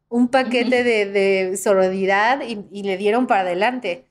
un 0.07 0.29
paquete 0.29 0.85
de, 0.85 1.07
de 1.07 1.57
sororidad 1.57 2.41
y, 2.41 2.65
y 2.71 2.83
le 2.83 2.95
dieron 2.95 3.27
para 3.27 3.41
adelante. 3.41 4.05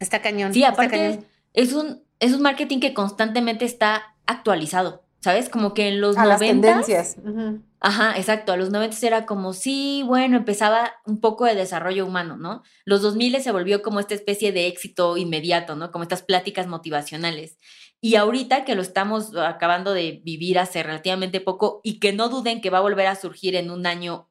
Está 0.00 0.22
cañón. 0.22 0.52
Sí, 0.52 0.64
aparte 0.64 1.20
Es, 1.52 1.72
un, 1.72 2.02
es 2.18 2.32
un 2.32 2.42
marketing 2.42 2.80
que 2.80 2.94
constantemente 2.94 3.64
está 3.64 4.16
actualizado, 4.26 5.04
¿sabes? 5.20 5.48
Como 5.48 5.74
que 5.74 5.88
en 5.88 6.00
los 6.00 6.16
a 6.16 6.24
Las 6.26 6.40
tendencias. 6.40 7.16
Ajá, 7.80 8.16
exacto. 8.16 8.52
A 8.52 8.56
los 8.56 8.70
90 8.70 9.06
era 9.06 9.26
como, 9.26 9.52
sí, 9.52 10.02
bueno, 10.06 10.36
empezaba 10.36 10.92
un 11.06 11.20
poco 11.20 11.44
de 11.44 11.54
desarrollo 11.54 12.06
humano, 12.06 12.36
¿no? 12.36 12.62
Los 12.84 13.02
2000 13.02 13.42
se 13.42 13.52
volvió 13.52 13.82
como 13.82 14.00
esta 14.00 14.14
especie 14.14 14.52
de 14.52 14.66
éxito 14.66 15.16
inmediato, 15.16 15.76
¿no? 15.76 15.90
Como 15.90 16.02
estas 16.02 16.22
pláticas 16.22 16.66
motivacionales. 16.66 17.58
Y 18.02 18.16
ahorita 18.16 18.64
que 18.64 18.74
lo 18.74 18.82
estamos 18.82 19.36
acabando 19.36 19.92
de 19.92 20.20
vivir 20.24 20.58
hace 20.58 20.82
relativamente 20.82 21.40
poco 21.40 21.80
y 21.84 22.00
que 22.00 22.12
no 22.12 22.28
duden 22.28 22.60
que 22.60 22.70
va 22.70 22.78
a 22.78 22.82
volver 22.82 23.06
a 23.06 23.14
surgir 23.14 23.56
en 23.56 23.70
un 23.70 23.86
año 23.86 24.30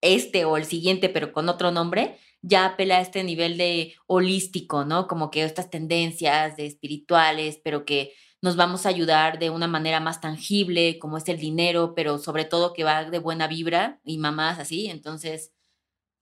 este 0.00 0.44
o 0.46 0.56
el 0.56 0.64
siguiente, 0.64 1.10
pero 1.10 1.32
con 1.32 1.48
otro 1.48 1.70
nombre, 1.70 2.18
ya 2.42 2.64
apela 2.66 2.98
a 2.98 3.00
este 3.00 3.22
nivel 3.24 3.56
de 3.58 3.94
holístico, 4.06 4.84
¿no? 4.84 5.06
Como 5.06 5.30
que 5.30 5.44
estas 5.44 5.70
tendencias 5.70 6.56
de 6.56 6.66
espirituales, 6.66 7.60
pero 7.62 7.84
que 7.84 8.14
nos 8.42 8.56
vamos 8.56 8.86
a 8.86 8.88
ayudar 8.88 9.38
de 9.38 9.50
una 9.50 9.66
manera 9.66 10.00
más 10.00 10.20
tangible, 10.20 10.98
como 10.98 11.18
es 11.18 11.28
el 11.28 11.38
dinero, 11.38 11.94
pero 11.94 12.18
sobre 12.18 12.44
todo 12.44 12.72
que 12.72 12.84
va 12.84 13.04
de 13.04 13.18
buena 13.18 13.46
vibra 13.46 14.00
y 14.04 14.18
mamás 14.18 14.58
así. 14.58 14.86
Entonces, 14.86 15.52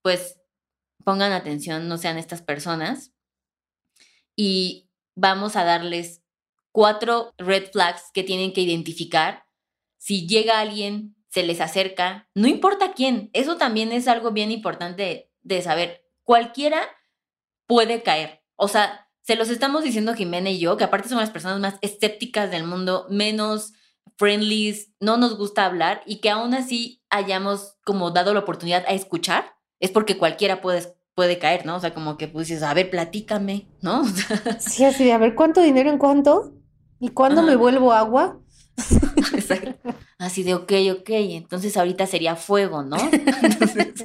pues 0.03 0.41
pongan 1.05 1.33
atención, 1.33 1.89
no 1.89 1.97
sean 1.99 2.19
estas 2.19 2.43
personas. 2.43 3.13
Y 4.35 4.91
vamos 5.15 5.57
a 5.57 5.65
darles 5.65 6.23
cuatro 6.73 7.35
red 7.39 7.71
flags 7.71 8.11
que 8.13 8.25
tienen 8.25 8.53
que 8.53 8.63
identificar. 8.63 9.45
Si 9.97 10.27
llega 10.27 10.61
alguien, 10.61 11.17
se 11.29 11.45
les 11.45 11.61
acerca, 11.61 12.29
no 12.35 12.49
importa 12.49 12.93
quién, 12.95 13.31
eso 13.33 13.57
también 13.57 13.93
es 13.93 14.09
algo 14.09 14.33
bien 14.33 14.51
importante 14.51 15.31
de 15.43 15.63
saber 15.63 16.08
cualquiera 16.29 16.83
puede 17.67 18.03
caer. 18.03 18.43
O 18.57 18.69
sea, 18.69 19.09
se 19.23 19.35
los 19.35 19.49
estamos 19.49 19.83
diciendo 19.83 20.13
Jimena 20.13 20.51
y 20.51 20.59
yo, 20.59 20.77
que 20.77 20.85
aparte 20.85 21.09
somos 21.09 21.23
las 21.23 21.31
personas 21.31 21.59
más 21.59 21.77
escépticas 21.81 22.51
del 22.51 22.65
mundo, 22.65 23.07
menos 23.09 23.73
friendly, 24.19 24.77
no 25.01 25.17
nos 25.17 25.39
gusta 25.39 25.65
hablar 25.65 26.03
y 26.05 26.21
que 26.21 26.29
aún 26.29 26.53
así 26.53 27.03
hayamos 27.09 27.79
como 27.83 28.11
dado 28.11 28.35
la 28.35 28.41
oportunidad 28.41 28.85
a 28.87 28.93
escuchar, 28.93 29.55
es 29.81 29.91
porque 29.91 30.19
cualquiera 30.19 30.61
puede, 30.61 30.95
puede 31.15 31.39
caer, 31.39 31.65
¿no? 31.65 31.77
O 31.77 31.81
sea, 31.81 31.95
como 31.95 32.19
que 32.19 32.29
pues 32.29 32.49
dices, 32.49 32.63
a 32.63 32.75
ver, 32.75 32.91
platícame, 32.91 33.67
¿no? 33.81 34.05
sí, 34.59 34.85
así, 34.85 35.11
a 35.11 35.17
ver, 35.17 35.35
¿cuánto 35.35 35.63
dinero 35.63 35.89
en 35.89 35.97
cuánto? 35.97 36.53
¿Y 37.01 37.09
cuándo 37.09 37.43
me 37.43 37.57
vuelvo 37.57 37.95
agua? 37.95 38.39
Exacto. 39.33 39.79
Así 40.19 40.43
de, 40.43 40.57
ok, 40.57 40.73
ok, 40.99 41.09
entonces 41.09 41.75
ahorita 41.79 42.07
sería 42.07 42.37
fuego, 42.37 42.83
¿no? 42.83 42.99
Entonces, 43.43 44.05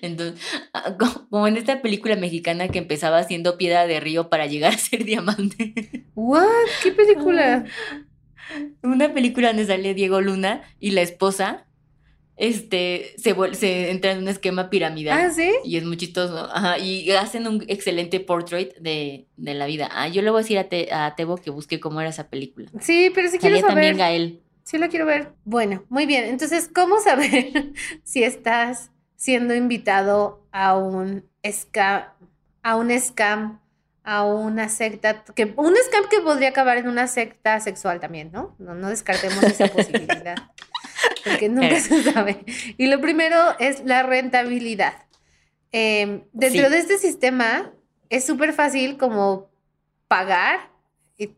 entonces, 0.00 0.40
ah, 0.72 0.96
como 1.30 1.46
en 1.46 1.56
esta 1.56 1.82
película 1.82 2.16
mexicana 2.16 2.68
que 2.68 2.78
empezaba 2.78 3.18
haciendo 3.18 3.58
piedra 3.58 3.86
de 3.86 4.00
río 4.00 4.28
para 4.28 4.46
llegar 4.46 4.74
a 4.74 4.78
ser 4.78 5.04
diamante. 5.04 6.06
¿What? 6.14 6.46
¿Qué 6.82 6.92
película? 6.92 7.64
Una 8.82 9.12
película 9.14 9.48
donde 9.48 9.66
sale 9.66 9.94
Diego 9.94 10.20
Luna 10.20 10.62
y 10.78 10.90
la 10.90 11.02
esposa 11.02 11.66
este, 12.36 13.14
se, 13.18 13.34
se 13.54 13.90
entra 13.90 14.12
en 14.12 14.18
un 14.18 14.28
esquema 14.28 14.70
piramidal. 14.70 15.26
Ah, 15.26 15.30
sí. 15.30 15.50
Y 15.64 15.76
es 15.76 15.84
muy 15.84 15.96
chistoso. 15.96 16.48
Ajá, 16.52 16.78
y 16.78 17.10
hacen 17.12 17.46
un 17.46 17.64
excelente 17.68 18.20
portrait 18.20 18.74
de, 18.78 19.26
de 19.36 19.54
la 19.54 19.66
vida. 19.66 19.88
Ah, 19.92 20.08
yo 20.08 20.22
le 20.22 20.30
voy 20.30 20.40
a 20.40 20.42
decir 20.42 20.58
a, 20.58 21.06
a, 21.06 21.14
Tebo 21.14 21.36
que 21.36 21.50
busque 21.50 21.78
cómo 21.78 22.00
era 22.00 22.10
esa 22.10 22.28
película. 22.28 22.70
Sí, 22.80 23.10
pero 23.14 23.28
si 23.28 23.38
quieres 23.38 23.60
saber. 23.60 23.74
también 23.74 23.96
Gael. 23.96 24.40
Sí, 24.64 24.78
la 24.78 24.88
quiero 24.88 25.06
ver. 25.06 25.32
Bueno, 25.44 25.84
muy 25.88 26.06
bien. 26.06 26.24
Entonces, 26.24 26.70
¿cómo 26.72 27.00
saber 27.00 27.72
si 28.04 28.22
estás 28.22 28.90
siendo 29.22 29.54
invitado 29.54 30.44
a 30.50 30.76
un 30.76 31.24
scam, 31.48 32.02
a 32.64 32.74
un 32.74 32.90
scam, 32.98 33.60
a 34.02 34.24
una 34.24 34.68
secta, 34.68 35.22
que, 35.22 35.54
un 35.56 35.76
scam 35.76 36.08
que 36.10 36.20
podría 36.20 36.48
acabar 36.48 36.76
en 36.76 36.88
una 36.88 37.06
secta 37.06 37.60
sexual 37.60 38.00
también, 38.00 38.32
¿no? 38.32 38.56
No, 38.58 38.74
no 38.74 38.88
descartemos 38.88 39.44
esa 39.44 39.68
posibilidad, 39.72 40.34
porque 41.22 41.48
nunca 41.48 41.78
se 41.78 42.02
sabe. 42.02 42.44
Y 42.76 42.88
lo 42.88 43.00
primero 43.00 43.36
es 43.60 43.84
la 43.84 44.02
rentabilidad. 44.02 44.94
Em, 45.70 46.24
dentro 46.32 46.68
de 46.68 46.78
este 46.78 46.98
sistema 46.98 47.72
es 48.10 48.24
súper 48.24 48.52
fácil 48.52 48.98
como 48.98 49.52
pagar, 50.08 50.72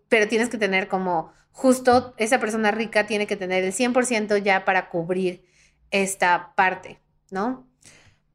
pero 0.08 0.26
tienes 0.26 0.48
que 0.48 0.56
tener 0.56 0.88
como 0.88 1.34
justo 1.52 2.14
esa 2.16 2.40
persona 2.40 2.70
rica 2.70 3.06
tiene 3.06 3.26
que 3.26 3.36
tener 3.36 3.62
el 3.62 3.74
100% 3.74 4.42
ya 4.42 4.64
para 4.64 4.88
cubrir 4.88 5.44
esta 5.90 6.54
parte, 6.56 6.98
¿no? 7.30 7.68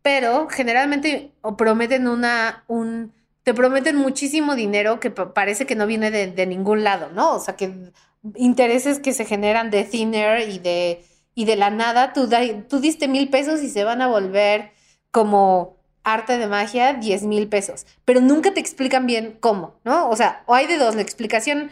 Pero 0.10 0.48
generalmente 0.50 1.34
prometen 1.56 2.08
una, 2.08 2.64
un, 2.66 3.14
te 3.44 3.54
prometen 3.54 3.96
muchísimo 3.96 4.56
dinero 4.56 5.00
que 5.00 5.12
parece 5.12 5.68
que 5.68 5.76
no 5.76 5.86
viene 5.86 6.10
de, 6.10 6.46
ningún 6.48 6.84
lado, 6.84 7.12
¿no? 7.14 7.36
O 7.36 7.40
sea, 7.40 7.56
que 7.56 7.92
intereses 8.34 8.98
que 8.98 9.14
se 9.14 9.26
generan 9.26 9.70
de 9.70 9.84
thinner 9.84 10.50
y 10.50 10.58
de, 10.58 11.06
y 11.36 11.46
de 11.46 11.56
la 11.56 11.70
nada, 11.70 12.12
tú, 12.12 12.28
tú 12.68 12.80
diste 12.80 13.08
mil 13.08 13.30
pesos 13.30 13.62
y 13.62 13.70
se 13.70 13.84
van 13.84 14.02
a 14.02 14.08
volver 14.08 14.72
como 15.12 15.78
arte 16.04 16.40
de 16.40 16.48
magia 16.48 16.94
10 16.94 17.26
mil 17.26 17.48
pesos, 17.48 17.86
pero 18.04 18.20
nunca 18.20 18.52
te 18.52 18.60
explican 18.60 19.06
bien 19.06 19.38
cómo, 19.40 19.76
¿no? 19.84 20.10
O 20.10 20.16
sea, 20.16 20.42
o 20.48 20.56
hay 20.56 20.66
de 20.66 20.80
dos, 20.80 20.96
la 20.96 21.04
explicación 21.04 21.70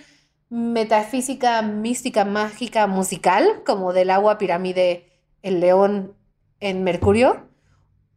metafísica, 0.52 1.64
mística, 1.64 2.24
mágica, 2.24 2.86
musical, 2.86 3.64
como 3.66 3.94
del 3.94 4.12
agua 4.12 4.38
pirámide, 4.38 5.08
el 5.42 5.60
león 5.60 6.14
en 6.60 6.84
Mercurio, 6.84 7.48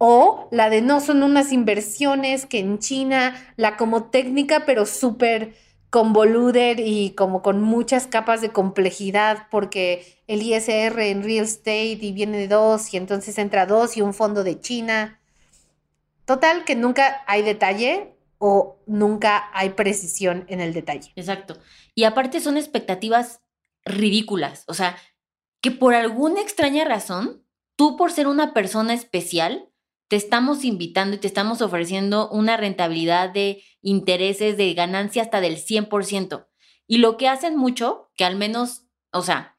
o 0.02 0.48
la 0.50 0.70
de 0.70 0.80
no, 0.80 0.98
son 0.98 1.22
unas 1.22 1.52
inversiones 1.52 2.46
que 2.46 2.58
en 2.58 2.78
China, 2.78 3.34
la 3.56 3.76
como 3.76 4.04
técnica, 4.04 4.64
pero 4.64 4.86
súper 4.86 5.54
convoluted 5.90 6.78
y 6.78 7.10
como 7.10 7.42
con 7.42 7.60
muchas 7.60 8.06
capas 8.06 8.40
de 8.40 8.48
complejidad, 8.48 9.46
porque 9.50 10.22
el 10.26 10.40
ISR 10.40 10.98
en 11.00 11.22
real 11.22 11.44
estate 11.44 11.98
y 12.00 12.12
viene 12.12 12.38
de 12.38 12.48
dos, 12.48 12.94
y 12.94 12.96
entonces 12.96 13.36
entra 13.36 13.66
dos 13.66 13.98
y 13.98 14.00
un 14.00 14.14
fondo 14.14 14.42
de 14.42 14.58
China. 14.58 15.20
Total, 16.24 16.64
que 16.64 16.76
nunca 16.76 17.22
hay 17.26 17.42
detalle 17.42 18.14
o 18.38 18.78
nunca 18.86 19.50
hay 19.52 19.68
precisión 19.68 20.46
en 20.48 20.62
el 20.62 20.72
detalle. 20.72 21.12
Exacto. 21.14 21.58
Y 21.94 22.04
aparte 22.04 22.40
son 22.40 22.56
expectativas 22.56 23.42
ridículas. 23.84 24.64
O 24.66 24.72
sea, 24.72 24.96
que 25.60 25.70
por 25.70 25.92
alguna 25.92 26.40
extraña 26.40 26.86
razón, 26.86 27.44
tú 27.76 27.98
por 27.98 28.12
ser 28.12 28.28
una 28.28 28.54
persona 28.54 28.94
especial, 28.94 29.69
te 30.10 30.16
estamos 30.16 30.64
invitando 30.64 31.14
y 31.14 31.20
te 31.20 31.28
estamos 31.28 31.62
ofreciendo 31.62 32.28
una 32.30 32.56
rentabilidad 32.56 33.30
de 33.30 33.62
intereses, 33.80 34.56
de 34.56 34.74
ganancia 34.74 35.22
hasta 35.22 35.40
del 35.40 35.56
100%. 35.56 36.48
Y 36.88 36.98
lo 36.98 37.16
que 37.16 37.28
hacen 37.28 37.56
mucho, 37.56 38.10
que 38.16 38.24
al 38.24 38.34
menos, 38.34 38.88
o 39.12 39.22
sea, 39.22 39.56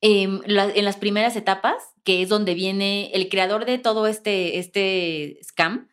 em, 0.00 0.40
en 0.46 0.84
las 0.86 0.96
primeras 0.96 1.36
etapas, 1.36 1.74
que 2.04 2.22
es 2.22 2.30
donde 2.30 2.54
viene 2.54 3.10
el 3.12 3.28
creador 3.28 3.66
de 3.66 3.76
todo 3.76 4.06
este, 4.06 4.58
este 4.58 5.38
scam, 5.44 5.90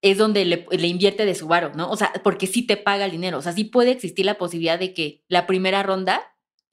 es 0.00 0.16
donde 0.16 0.44
le, 0.44 0.86
invierte 0.86 1.26
de 1.26 1.34
su 1.34 1.48
varo, 1.48 1.72
¿no? 1.74 1.90
O 1.90 1.96
sea, 1.96 2.12
porque 2.22 2.46
sí 2.46 2.64
te 2.64 2.76
paga 2.76 3.06
el 3.06 3.10
dinero. 3.10 3.38
O 3.38 3.42
sea, 3.42 3.52
sí 3.52 3.64
puede 3.64 3.90
existir 3.90 4.26
la 4.26 4.38
posibilidad 4.38 4.78
de 4.78 4.94
que 4.94 5.24
la 5.26 5.48
primera 5.48 5.82
ronda 5.82 6.22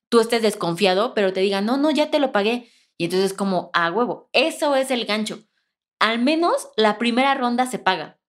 tú 0.10 0.20
estés 0.20 0.44
desconfiado, 0.44 1.16
pero 1.16 1.34
te 1.34 1.40
digan, 1.40 1.66
no, 1.66 1.78
no, 1.78 1.90
ya 1.90 2.12
te 2.12 2.20
lo 2.20 2.32
pagué. 2.32 2.70
Y 3.00 3.06
entonces 3.06 3.34
como, 3.34 3.72
a 3.74 3.92
huevo, 3.92 4.30
eso 4.32 4.76
es 4.76 4.92
el 4.92 5.06
gancho. 5.06 5.40
Al 6.06 6.20
menos 6.20 6.70
la 6.78 7.00
primera 7.00 7.34
ronda 7.34 7.66
se 7.66 7.80
paga. 7.80 8.20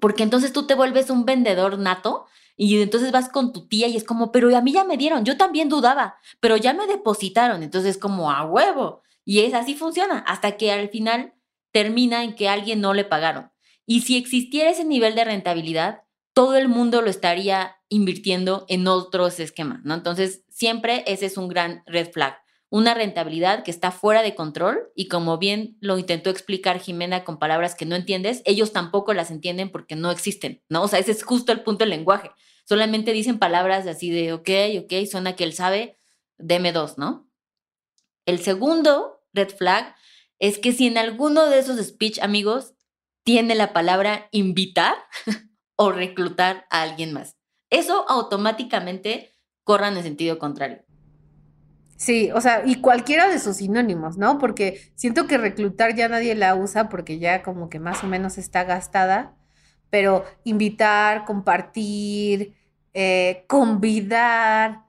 Porque 0.00 0.22
entonces 0.22 0.54
tú 0.54 0.66
te 0.66 0.74
vuelves 0.74 1.10
un 1.10 1.26
vendedor 1.26 1.78
nato 1.78 2.24
y 2.56 2.80
entonces 2.80 3.12
vas 3.12 3.28
con 3.28 3.52
tu 3.52 3.68
tía 3.68 3.86
y 3.86 3.98
es 3.98 4.04
como, 4.04 4.32
pero 4.32 4.56
a 4.56 4.62
mí 4.62 4.72
ya 4.72 4.84
me 4.84 4.96
dieron, 4.96 5.22
yo 5.22 5.36
también 5.36 5.68
dudaba, 5.68 6.16
pero 6.40 6.56
ya 6.56 6.72
me 6.72 6.86
depositaron. 6.86 7.62
Entonces 7.62 7.98
como, 7.98 8.30
a 8.30 8.46
huevo. 8.46 9.02
Y 9.26 9.40
es 9.40 9.52
así 9.52 9.74
funciona, 9.74 10.20
hasta 10.20 10.56
que 10.56 10.72
al 10.72 10.88
final 10.88 11.34
termina 11.70 12.24
en 12.24 12.34
que 12.34 12.48
a 12.48 12.54
alguien 12.54 12.80
no 12.80 12.94
le 12.94 13.04
pagaron. 13.04 13.52
Y 13.84 14.00
si 14.00 14.16
existiera 14.16 14.70
ese 14.70 14.86
nivel 14.86 15.14
de 15.14 15.24
rentabilidad, 15.24 16.04
todo 16.32 16.56
el 16.56 16.68
mundo 16.68 17.02
lo 17.02 17.10
estaría 17.10 17.76
invirtiendo 17.90 18.64
en 18.70 18.88
otros 18.88 19.38
esquemas, 19.38 19.80
¿no? 19.84 19.92
Entonces, 19.92 20.44
siempre 20.48 21.04
ese 21.06 21.26
es 21.26 21.36
un 21.36 21.48
gran 21.48 21.82
red 21.84 22.10
flag. 22.10 22.41
Una 22.72 22.94
rentabilidad 22.94 23.64
que 23.64 23.70
está 23.70 23.90
fuera 23.90 24.22
de 24.22 24.34
control 24.34 24.90
y 24.94 25.06
como 25.08 25.36
bien 25.36 25.76
lo 25.82 25.98
intentó 25.98 26.30
explicar 26.30 26.80
Jimena 26.80 27.22
con 27.22 27.38
palabras 27.38 27.74
que 27.74 27.84
no 27.84 27.96
entiendes, 27.96 28.40
ellos 28.46 28.72
tampoco 28.72 29.12
las 29.12 29.30
entienden 29.30 29.70
porque 29.70 29.94
no 29.94 30.10
existen, 30.10 30.62
¿no? 30.70 30.84
O 30.84 30.88
sea, 30.88 30.98
ese 30.98 31.10
es 31.10 31.22
justo 31.22 31.52
el 31.52 31.60
punto 31.60 31.80
del 31.80 31.90
lenguaje. 31.90 32.30
Solamente 32.64 33.12
dicen 33.12 33.38
palabras 33.38 33.86
así 33.86 34.08
de, 34.08 34.32
ok, 34.32 34.48
ok, 34.84 35.06
suena 35.06 35.36
que 35.36 35.44
él 35.44 35.52
sabe, 35.52 35.98
deme 36.38 36.72
dos, 36.72 36.96
¿no? 36.96 37.28
El 38.24 38.38
segundo 38.38 39.22
red 39.34 39.50
flag 39.50 39.94
es 40.38 40.56
que 40.56 40.72
si 40.72 40.86
en 40.86 40.96
alguno 40.96 41.50
de 41.50 41.58
esos 41.58 41.76
speech, 41.76 42.20
amigos, 42.20 42.72
tiene 43.22 43.54
la 43.54 43.74
palabra 43.74 44.28
invitar 44.30 44.94
o 45.76 45.92
reclutar 45.92 46.64
a 46.70 46.80
alguien 46.80 47.12
más. 47.12 47.36
Eso 47.68 48.08
automáticamente 48.08 49.30
corra 49.62 49.88
en 49.88 50.02
sentido 50.02 50.38
contrario. 50.38 50.86
Sí, 52.02 52.32
o 52.34 52.40
sea, 52.40 52.62
y 52.66 52.80
cualquiera 52.80 53.28
de 53.28 53.38
sus 53.38 53.58
sinónimos, 53.58 54.18
¿no? 54.18 54.38
Porque 54.38 54.90
siento 54.96 55.28
que 55.28 55.38
reclutar 55.38 55.94
ya 55.94 56.08
nadie 56.08 56.34
la 56.34 56.56
usa 56.56 56.88
porque 56.88 57.20
ya 57.20 57.44
como 57.44 57.70
que 57.70 57.78
más 57.78 58.02
o 58.02 58.08
menos 58.08 58.38
está 58.38 58.64
gastada, 58.64 59.36
pero 59.88 60.24
invitar, 60.42 61.24
compartir, 61.24 62.56
eh, 62.92 63.44
convidar, 63.46 64.80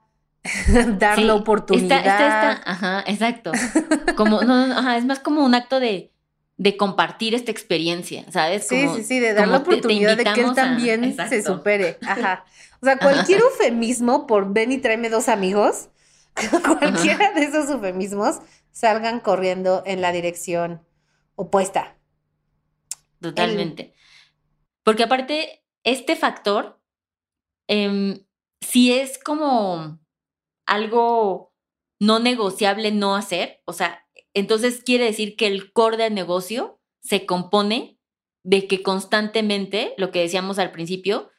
dar 0.98 1.20
la 1.20 1.36
oportunidad. 1.36 2.60
ajá, 2.66 3.04
exacto. 3.06 3.52
Como, 4.16 4.42
no, 4.42 4.76
ajá, 4.76 4.96
es 4.96 5.04
más 5.04 5.20
como 5.20 5.44
un 5.44 5.54
acto 5.54 5.78
de, 5.78 6.10
de 6.56 6.76
compartir 6.76 7.36
esta 7.36 7.52
experiencia, 7.52 8.24
¿sabes? 8.32 8.66
sí, 8.66 8.88
sí, 8.92 9.04
sí, 9.04 9.20
de 9.20 9.34
dar 9.34 9.46
la 9.46 9.58
oportunidad 9.58 10.16
de 10.16 10.24
que 10.24 10.40
él 10.40 10.52
también 10.52 11.16
se 11.28 11.44
supere. 11.44 11.96
Ajá. 12.04 12.44
O 12.80 12.84
sea, 12.84 12.98
cualquier 12.98 13.40
eufemismo 13.40 14.26
por 14.26 14.52
ven 14.52 14.72
y 14.72 14.78
tráeme 14.78 15.10
dos 15.10 15.28
amigos, 15.28 15.90
cualquiera 16.78 17.32
de 17.32 17.44
esos 17.44 17.70
eufemismos 17.70 18.40
salgan 18.70 19.20
corriendo 19.20 19.82
en 19.86 20.00
la 20.00 20.12
dirección 20.12 20.86
opuesta. 21.36 21.96
Totalmente. 23.20 23.94
Porque 24.82 25.04
aparte, 25.04 25.64
este 25.84 26.16
factor, 26.16 26.80
eh, 27.68 28.24
si 28.60 28.92
es 28.92 29.18
como 29.22 30.00
algo 30.66 31.54
no 32.00 32.18
negociable 32.18 32.90
no 32.90 33.16
hacer, 33.16 33.62
o 33.64 33.72
sea, 33.72 34.06
entonces 34.34 34.82
quiere 34.84 35.04
decir 35.04 35.36
que 35.36 35.46
el 35.46 35.72
core 35.72 35.96
del 35.96 36.14
negocio 36.14 36.80
se 37.00 37.24
compone 37.24 37.98
de 38.42 38.66
que 38.66 38.82
constantemente, 38.82 39.94
lo 39.96 40.10
que 40.10 40.20
decíamos 40.20 40.58
al 40.58 40.72
principio, 40.72 41.30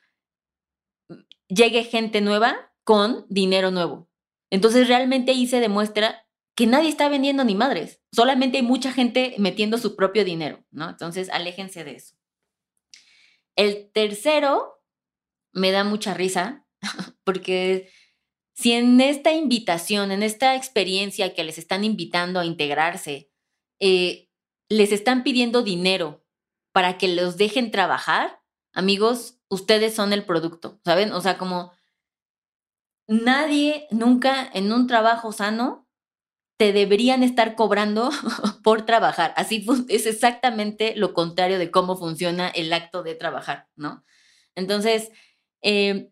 llegue 1.47 1.83
gente 1.83 2.21
nueva 2.21 2.73
con 2.83 3.25
dinero 3.29 3.69
nuevo. 3.69 4.07
Entonces 4.49 4.87
realmente 4.87 5.31
ahí 5.31 5.47
se 5.47 5.59
demuestra 5.59 6.25
que 6.55 6.67
nadie 6.67 6.89
está 6.89 7.09
vendiendo 7.09 7.43
ni 7.43 7.53
madres, 7.53 8.01
solamente 8.13 8.57
hay 8.57 8.63
mucha 8.63 8.93
gente 8.93 9.35
metiendo 9.37 9.77
su 9.77 9.95
propio 9.95 10.23
dinero, 10.23 10.65
¿no? 10.71 10.89
Entonces 10.89 11.29
aléjense 11.29 11.83
de 11.83 11.95
eso. 11.95 12.15
El 13.57 13.91
tercero 13.91 14.81
me 15.51 15.71
da 15.71 15.83
mucha 15.83 16.13
risa 16.13 16.65
porque 17.25 17.89
si 18.53 18.71
en 18.71 19.01
esta 19.01 19.33
invitación, 19.33 20.11
en 20.11 20.23
esta 20.23 20.55
experiencia 20.55 21.33
que 21.33 21.43
les 21.43 21.57
están 21.57 21.83
invitando 21.83 22.39
a 22.39 22.45
integrarse, 22.45 23.29
eh, 23.81 24.29
les 24.69 24.93
están 24.93 25.23
pidiendo 25.23 25.61
dinero 25.61 26.25
para 26.71 26.97
que 26.97 27.09
los 27.09 27.35
dejen 27.35 27.69
trabajar, 27.69 28.39
amigos, 28.73 29.39
ustedes 29.49 29.93
son 29.93 30.13
el 30.13 30.25
producto, 30.25 30.79
¿saben? 30.85 31.11
O 31.11 31.21
sea, 31.21 31.37
como 31.37 31.71
nadie 33.07 33.87
nunca 33.91 34.49
en 34.53 34.71
un 34.71 34.87
trabajo 34.87 35.31
sano 35.31 35.87
te 36.57 36.71
deberían 36.71 37.23
estar 37.23 37.55
cobrando 37.55 38.09
por 38.63 38.85
trabajar. 38.85 39.33
Así 39.35 39.65
es 39.89 40.05
exactamente 40.05 40.95
lo 40.95 41.13
contrario 41.13 41.59
de 41.59 41.71
cómo 41.71 41.97
funciona 41.97 42.47
el 42.49 42.71
acto 42.71 43.03
de 43.03 43.15
trabajar, 43.15 43.67
¿no? 43.75 44.03
Entonces, 44.55 45.11
eh, 45.61 46.11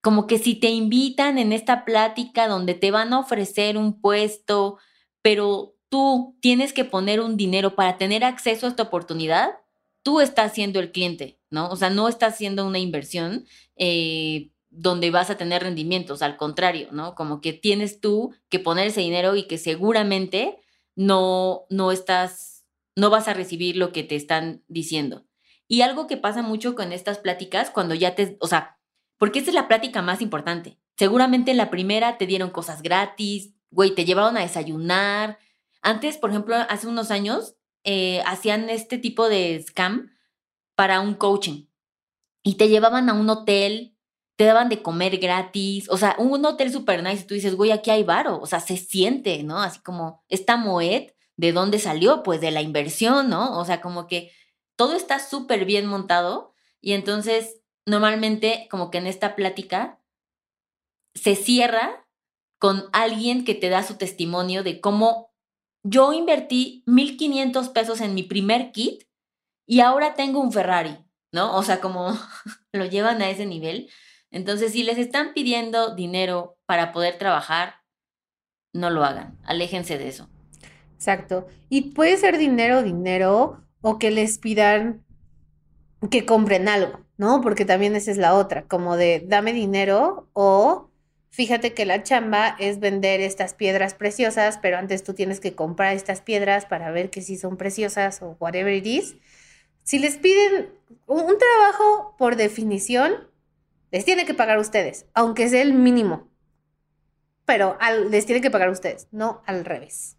como 0.00 0.28
que 0.28 0.38
si 0.38 0.54
te 0.54 0.68
invitan 0.68 1.36
en 1.36 1.52
esta 1.52 1.84
plática 1.84 2.46
donde 2.46 2.74
te 2.74 2.92
van 2.92 3.12
a 3.12 3.18
ofrecer 3.18 3.76
un 3.76 4.00
puesto, 4.00 4.78
pero 5.20 5.74
tú 5.88 6.36
tienes 6.40 6.72
que 6.72 6.84
poner 6.84 7.20
un 7.20 7.36
dinero 7.36 7.74
para 7.74 7.98
tener 7.98 8.22
acceso 8.22 8.66
a 8.66 8.68
esta 8.70 8.84
oportunidad, 8.84 9.50
tú 10.04 10.20
estás 10.20 10.54
siendo 10.54 10.78
el 10.78 10.92
cliente, 10.92 11.40
¿no? 11.50 11.68
O 11.70 11.76
sea, 11.76 11.90
no 11.90 12.08
estás 12.08 12.34
haciendo 12.34 12.64
una 12.64 12.78
inversión 12.78 13.46
eh, 13.74 14.50
donde 14.76 15.10
vas 15.10 15.30
a 15.30 15.36
tener 15.36 15.62
rendimientos, 15.62 16.20
al 16.20 16.36
contrario, 16.36 16.88
¿no? 16.92 17.14
Como 17.14 17.40
que 17.40 17.54
tienes 17.54 18.00
tú 18.00 18.34
que 18.50 18.58
poner 18.58 18.88
ese 18.88 19.00
dinero 19.00 19.34
y 19.34 19.46
que 19.46 19.56
seguramente 19.56 20.58
no, 20.94 21.64
no 21.70 21.92
estás, 21.92 22.66
no 22.94 23.08
vas 23.08 23.26
a 23.26 23.34
recibir 23.34 23.76
lo 23.76 23.92
que 23.92 24.02
te 24.02 24.16
están 24.16 24.62
diciendo. 24.68 25.26
Y 25.66 25.80
algo 25.80 26.06
que 26.06 26.18
pasa 26.18 26.42
mucho 26.42 26.74
con 26.74 26.92
estas 26.92 27.18
pláticas, 27.18 27.70
cuando 27.70 27.94
ya 27.94 28.14
te, 28.14 28.36
o 28.40 28.46
sea, 28.46 28.78
porque 29.18 29.38
esta 29.38 29.50
es 29.50 29.54
la 29.54 29.66
plática 29.66 30.02
más 30.02 30.20
importante. 30.20 30.78
Seguramente 30.96 31.50
en 31.50 31.56
la 31.56 31.70
primera 31.70 32.18
te 32.18 32.26
dieron 32.26 32.50
cosas 32.50 32.82
gratis, 32.82 33.54
güey, 33.70 33.94
te 33.94 34.04
llevaron 34.04 34.36
a 34.36 34.42
desayunar. 34.42 35.38
Antes, 35.80 36.18
por 36.18 36.30
ejemplo, 36.30 36.54
hace 36.68 36.86
unos 36.86 37.10
años, 37.10 37.56
eh, 37.84 38.22
hacían 38.26 38.68
este 38.68 38.98
tipo 38.98 39.28
de 39.28 39.64
scam 39.66 40.12
para 40.74 41.00
un 41.00 41.14
coaching. 41.14 41.66
Y 42.42 42.54
te 42.54 42.68
llevaban 42.68 43.08
a 43.08 43.14
un 43.14 43.28
hotel, 43.30 43.95
te 44.36 44.44
daban 44.44 44.68
de 44.68 44.82
comer 44.82 45.18
gratis, 45.18 45.88
o 45.88 45.96
sea, 45.96 46.14
un 46.18 46.44
hotel 46.44 46.70
super 46.70 47.02
nice, 47.02 47.22
y 47.22 47.26
tú 47.26 47.34
dices, 47.34 47.54
güey, 47.54 47.70
aquí 47.72 47.90
hay 47.90 48.04
varo, 48.04 48.38
o 48.38 48.46
sea, 48.46 48.60
se 48.60 48.76
siente, 48.76 49.42
¿no? 49.42 49.60
Así 49.62 49.80
como 49.80 50.22
esta 50.28 50.56
Moet, 50.56 51.12
¿de 51.36 51.52
dónde 51.52 51.78
salió? 51.78 52.22
Pues 52.22 52.40
de 52.40 52.50
la 52.50 52.62
inversión, 52.62 53.30
¿no? 53.30 53.58
O 53.58 53.64
sea, 53.64 53.80
como 53.80 54.06
que 54.06 54.32
todo 54.76 54.94
está 54.94 55.18
súper 55.18 55.64
bien 55.64 55.86
montado 55.86 56.54
y 56.80 56.92
entonces 56.92 57.60
normalmente 57.86 58.68
como 58.70 58.90
que 58.90 58.98
en 58.98 59.06
esta 59.06 59.34
plática 59.34 60.00
se 61.14 61.34
cierra 61.34 62.06
con 62.58 62.84
alguien 62.92 63.44
que 63.44 63.54
te 63.54 63.68
da 63.68 63.82
su 63.82 63.94
testimonio 63.94 64.62
de 64.62 64.80
cómo 64.80 65.32
yo 65.82 66.12
invertí 66.12 66.82
1.500 66.86 67.72
pesos 67.72 68.00
en 68.00 68.14
mi 68.14 68.22
primer 68.22 68.72
kit 68.72 69.04
y 69.66 69.80
ahora 69.80 70.14
tengo 70.14 70.40
un 70.40 70.52
Ferrari, 70.52 70.98
¿no? 71.32 71.56
O 71.56 71.62
sea, 71.62 71.80
como 71.80 72.16
lo 72.72 72.84
llevan 72.84 73.22
a 73.22 73.30
ese 73.30 73.46
nivel. 73.46 73.90
Entonces, 74.36 74.72
si 74.72 74.82
les 74.82 74.98
están 74.98 75.32
pidiendo 75.32 75.94
dinero 75.94 76.58
para 76.66 76.92
poder 76.92 77.16
trabajar, 77.16 77.76
no 78.74 78.90
lo 78.90 79.02
hagan, 79.02 79.38
aléjense 79.44 79.96
de 79.96 80.08
eso. 80.08 80.28
Exacto. 80.94 81.46
Y 81.70 81.92
puede 81.92 82.18
ser 82.18 82.36
dinero, 82.36 82.82
dinero, 82.82 83.64
o 83.80 83.98
que 83.98 84.10
les 84.10 84.36
pidan 84.36 85.02
que 86.10 86.26
compren 86.26 86.68
algo, 86.68 87.00
¿no? 87.16 87.40
Porque 87.40 87.64
también 87.64 87.96
esa 87.96 88.10
es 88.10 88.18
la 88.18 88.34
otra, 88.34 88.66
como 88.66 88.98
de 88.98 89.24
dame 89.26 89.54
dinero 89.54 90.28
o 90.34 90.90
fíjate 91.30 91.72
que 91.72 91.86
la 91.86 92.02
chamba 92.02 92.56
es 92.58 92.78
vender 92.78 93.22
estas 93.22 93.54
piedras 93.54 93.94
preciosas, 93.94 94.58
pero 94.60 94.76
antes 94.76 95.02
tú 95.02 95.14
tienes 95.14 95.40
que 95.40 95.54
comprar 95.54 95.96
estas 95.96 96.20
piedras 96.20 96.66
para 96.66 96.90
ver 96.90 97.08
que 97.08 97.22
si 97.22 97.38
son 97.38 97.56
preciosas 97.56 98.20
o 98.20 98.36
whatever 98.38 98.74
it 98.74 98.84
is. 98.84 99.16
Si 99.82 99.98
les 99.98 100.18
piden 100.18 100.68
un 101.06 101.38
trabajo 101.38 102.14
por 102.18 102.36
definición, 102.36 103.14
les 103.96 104.04
tiene 104.04 104.26
que 104.26 104.34
pagar 104.34 104.58
ustedes, 104.58 105.06
aunque 105.14 105.48
sea 105.48 105.62
el 105.62 105.72
mínimo. 105.72 106.28
Pero 107.46 107.78
les 108.10 108.26
tiene 108.26 108.42
que 108.42 108.50
pagar 108.50 108.68
ustedes, 108.68 109.08
no 109.10 109.42
al 109.46 109.64
revés. 109.64 110.18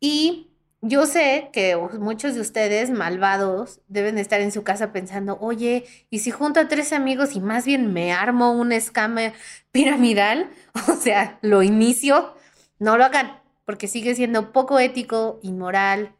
Y 0.00 0.50
yo 0.80 1.06
sé 1.06 1.50
que 1.52 1.76
muchos 1.76 2.34
de 2.34 2.40
ustedes 2.40 2.90
malvados 2.90 3.80
deben 3.86 4.18
estar 4.18 4.40
en 4.40 4.50
su 4.50 4.64
casa 4.64 4.90
pensando, 4.90 5.38
oye, 5.40 5.84
¿y 6.10 6.18
si 6.18 6.32
junto 6.32 6.58
a 6.58 6.66
tres 6.66 6.92
amigos 6.92 7.36
y 7.36 7.40
más 7.40 7.64
bien 7.64 7.92
me 7.92 8.12
armo 8.12 8.50
un 8.50 8.72
escama 8.72 9.32
piramidal? 9.70 10.50
O 10.88 10.96
sea, 10.96 11.38
lo 11.42 11.62
inicio. 11.62 12.34
No 12.80 12.98
lo 12.98 13.04
hagan, 13.04 13.40
porque 13.64 13.86
sigue 13.86 14.16
siendo 14.16 14.50
poco 14.52 14.80
ético, 14.80 15.38
inmoral 15.42 16.16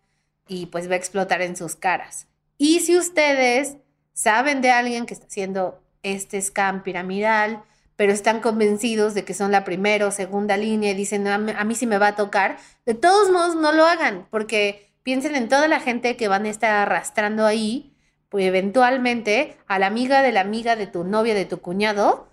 y 0.47 0.67
pues 0.67 0.89
va 0.89 0.93
a 0.93 0.99
explotar 0.99 1.43
en 1.43 1.57
sus 1.57 1.75
caras. 1.75 2.29
Y 2.59 2.79
si 2.79 2.97
ustedes 2.97 3.79
saben 4.13 4.61
de 4.61 4.71
alguien 4.71 5.05
que 5.05 5.15
está 5.15 5.27
haciendo 5.27 5.84
este 6.05 6.41
scam 6.41 6.85
piramidal, 6.85 7.65
pero 7.97 8.13
están 8.13 8.41
convencidos 8.41 9.15
de 9.15 9.25
que 9.25 9.35
son 9.35 9.51
la 9.51 9.65
primera 9.65 10.07
o 10.07 10.11
segunda 10.11 10.57
línea 10.57 10.93
y 10.93 10.95
dicen, 10.95 11.27
a 11.27 11.39
mí, 11.39 11.75
sí 11.75 11.87
me 11.87 11.99
va 11.99 12.09
a 12.09 12.17
tocar, 12.17 12.59
de 12.87 12.95
todos 12.95 13.31
modos 13.31 13.57
no 13.57 13.73
lo 13.73 13.87
hagan, 13.87 14.27
porque 14.31 14.93
piensen 15.03 15.35
en 15.35 15.49
toda 15.49 15.69
la 15.69 15.81
gente 15.81 16.17
que 16.17 16.29
van 16.29 16.45
a 16.47 16.51
estar 16.51 16.71
arrastrando 16.75 17.47
ahí, 17.47 17.97
pues 18.29 18.47
eventualmente 18.47 19.57
a 19.67 19.79
la 19.79 19.87
amiga 19.87 20.23
de 20.23 20.33
la 20.33 20.41
amiga 20.41 20.77
de 20.77 20.87
tu 20.87 21.05
novia, 21.05 21.35
de 21.35 21.45
tu 21.45 21.61
cuñado, 21.61 22.29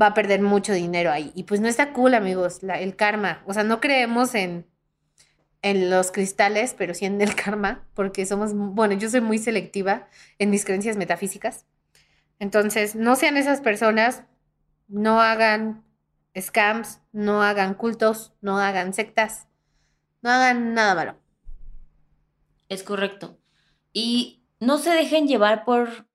va 0.00 0.06
a 0.06 0.14
perder 0.14 0.40
mucho 0.40 0.72
dinero 0.72 1.10
ahí. 1.10 1.32
Y 1.34 1.44
pues 1.44 1.60
no 1.60 1.68
está 1.68 1.92
cool, 1.92 2.14
amigos, 2.14 2.60
el 2.62 2.96
karma. 2.96 3.42
O 3.46 3.52
sea, 3.52 3.64
no 3.64 3.80
creemos 3.80 4.34
en, 4.34 4.66
en 5.62 5.90
los 5.90 6.12
cristales, 6.12 6.74
pero 6.78 6.94
sí 6.94 7.04
en 7.04 7.20
el 7.20 7.34
karma, 7.42 7.84
porque 7.94 8.26
somos, 8.26 8.52
bueno, 8.54 8.94
yo 8.94 9.10
soy 9.10 9.20
muy 9.20 9.38
selectiva 9.38 10.08
en 10.38 10.50
mis 10.50 10.64
creencias 10.64 10.96
metafísicas. 10.96 11.66
Entonces, 12.40 12.96
no 12.96 13.14
sean 13.14 13.36
esas 13.36 13.60
personas, 13.60 14.24
no 14.88 15.20
hagan 15.20 15.84
scams, 16.36 17.00
no 17.12 17.42
hagan 17.42 17.74
cultos, 17.74 18.32
no 18.40 18.58
hagan 18.58 18.94
sectas, 18.94 19.46
no 20.22 20.30
hagan 20.30 20.74
nada 20.74 20.94
malo. 20.94 21.18
Es 22.68 22.82
correcto. 22.82 23.38
Y 23.92 24.42
no 24.58 24.78
se 24.78 24.90
dejen 24.90 25.28
llevar 25.28 25.64
por, 25.64 26.08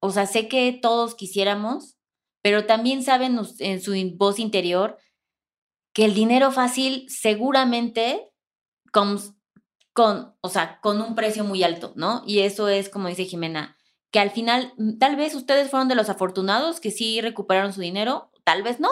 o 0.00 0.10
sea, 0.10 0.26
sé 0.26 0.46
que 0.46 0.78
todos 0.80 1.14
quisiéramos, 1.14 1.96
pero 2.42 2.66
también 2.66 3.02
saben 3.02 3.40
en 3.58 3.80
su 3.80 3.94
voz 4.16 4.38
interior 4.38 4.98
que 5.94 6.04
el 6.04 6.14
dinero 6.14 6.52
fácil 6.52 7.06
seguramente 7.08 8.30
con, 8.92 9.16
o 9.94 10.48
sea, 10.50 10.80
con 10.82 11.00
un 11.00 11.14
precio 11.14 11.44
muy 11.44 11.62
alto, 11.62 11.94
¿no? 11.96 12.22
Y 12.26 12.40
eso 12.40 12.68
es, 12.68 12.90
como 12.90 13.08
dice 13.08 13.24
Jimena, 13.24 13.75
que 14.16 14.20
al 14.20 14.30
final, 14.30 14.72
mm, 14.78 14.96
tal 14.96 15.14
vez 15.14 15.34
ustedes 15.34 15.68
fueron 15.68 15.88
de 15.88 15.94
los 15.94 16.08
afortunados 16.08 16.80
que 16.80 16.90
sí 16.90 17.20
recuperaron 17.20 17.74
su 17.74 17.82
dinero, 17.82 18.30
tal 18.44 18.62
vez 18.62 18.80
no, 18.80 18.88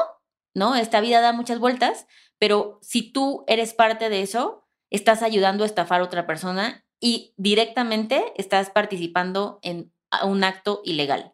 ¿no? 0.52 0.74
Esta 0.74 1.00
vida 1.00 1.22
da 1.22 1.32
muchas 1.32 1.58
vueltas, 1.58 2.06
pero 2.38 2.78
si 2.82 3.10
tú 3.10 3.42
eres 3.46 3.72
parte 3.72 4.10
de 4.10 4.20
eso, 4.20 4.66
estás 4.90 5.22
ayudando 5.22 5.64
a 5.64 5.66
estafar 5.66 6.02
a 6.02 6.04
otra 6.04 6.26
persona 6.26 6.84
y 7.00 7.32
directamente 7.38 8.34
estás 8.37 8.68
participando 8.68 9.60
en 9.62 9.94
un 10.24 10.44
acto 10.44 10.82
ilegal. 10.84 11.32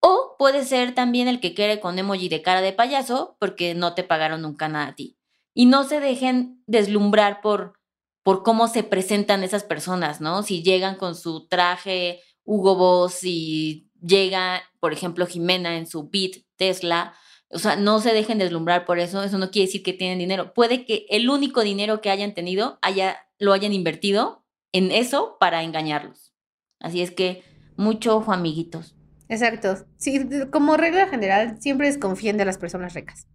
O 0.00 0.34
puede 0.36 0.64
ser 0.64 0.92
también 0.92 1.28
el 1.28 1.38
que 1.38 1.54
quiere 1.54 1.78
con 1.78 2.00
emoji 2.00 2.28
de 2.28 2.42
cara 2.42 2.60
de 2.60 2.72
payaso 2.72 3.36
porque 3.38 3.76
no 3.76 3.94
te 3.94 4.02
pagaron 4.02 4.42
nunca 4.42 4.66
nada 4.66 4.88
a 4.88 4.94
ti. 4.96 5.16
Y 5.54 5.66
no 5.66 5.84
se 5.84 6.00
dejen 6.00 6.60
deslumbrar 6.66 7.40
por, 7.40 7.78
por 8.24 8.42
cómo 8.42 8.66
se 8.66 8.82
presentan 8.82 9.44
esas 9.44 9.62
personas, 9.62 10.20
¿no? 10.20 10.42
Si 10.42 10.64
llegan 10.64 10.96
con 10.96 11.14
su 11.14 11.46
traje 11.46 12.20
Hugo 12.44 12.76
Boss 12.76 13.20
y 13.24 13.88
llega, 14.00 14.62
por 14.80 14.92
ejemplo, 14.92 15.26
Jimena 15.26 15.76
en 15.76 15.86
su 15.86 16.08
beat 16.08 16.44
Tesla. 16.56 17.14
O 17.48 17.58
sea, 17.58 17.76
no 17.76 18.00
se 18.00 18.12
dejen 18.12 18.38
deslumbrar 18.38 18.84
por 18.84 18.98
eso. 18.98 19.22
Eso 19.22 19.38
no 19.38 19.50
quiere 19.50 19.66
decir 19.66 19.82
que 19.82 19.92
tienen 19.92 20.18
dinero. 20.18 20.54
Puede 20.54 20.84
que 20.84 21.06
el 21.10 21.28
único 21.28 21.62
dinero 21.62 22.00
que 22.00 22.10
hayan 22.10 22.34
tenido 22.34 22.78
haya, 22.82 23.16
lo 23.38 23.52
hayan 23.52 23.72
invertido 23.72 24.44
en 24.72 24.90
eso 24.90 25.36
para 25.38 25.62
engañarlos. 25.62 26.32
Así 26.80 27.02
es 27.02 27.10
que 27.10 27.44
mucho 27.76 28.16
ojo, 28.16 28.32
amiguitos. 28.32 28.96
Exacto. 29.28 29.76
Sí, 29.96 30.20
como 30.50 30.76
regla 30.76 31.08
general, 31.08 31.56
siempre 31.60 31.86
desconfíen 31.86 32.36
de 32.36 32.44
las 32.44 32.58
personas 32.58 32.94
ricas. 32.94 33.26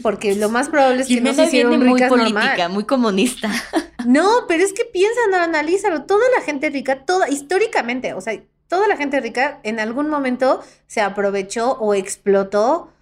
Porque 0.00 0.34
lo 0.36 0.48
más 0.48 0.68
probable 0.68 1.02
es 1.02 1.08
que 1.08 1.20
no 1.20 1.32
se 1.34 1.44
hicieron 1.44 1.84
muy 1.84 2.00
política, 2.08 2.68
muy 2.68 2.84
comunista. 2.84 3.50
No, 4.06 4.46
pero 4.48 4.64
es 4.64 4.72
que 4.72 4.84
piénsalo, 4.84 5.36
analízalo. 5.36 6.04
Toda 6.04 6.24
la 6.36 6.42
gente 6.42 6.70
rica, 6.70 7.04
toda, 7.04 7.28
históricamente, 7.28 8.14
o 8.14 8.20
sea, 8.20 8.42
toda 8.68 8.88
la 8.88 8.96
gente 8.96 9.20
rica 9.20 9.60
en 9.62 9.80
algún 9.80 10.08
momento 10.08 10.62
se 10.86 11.00
aprovechó 11.00 11.72
o 11.72 11.94
explotó 11.94 12.92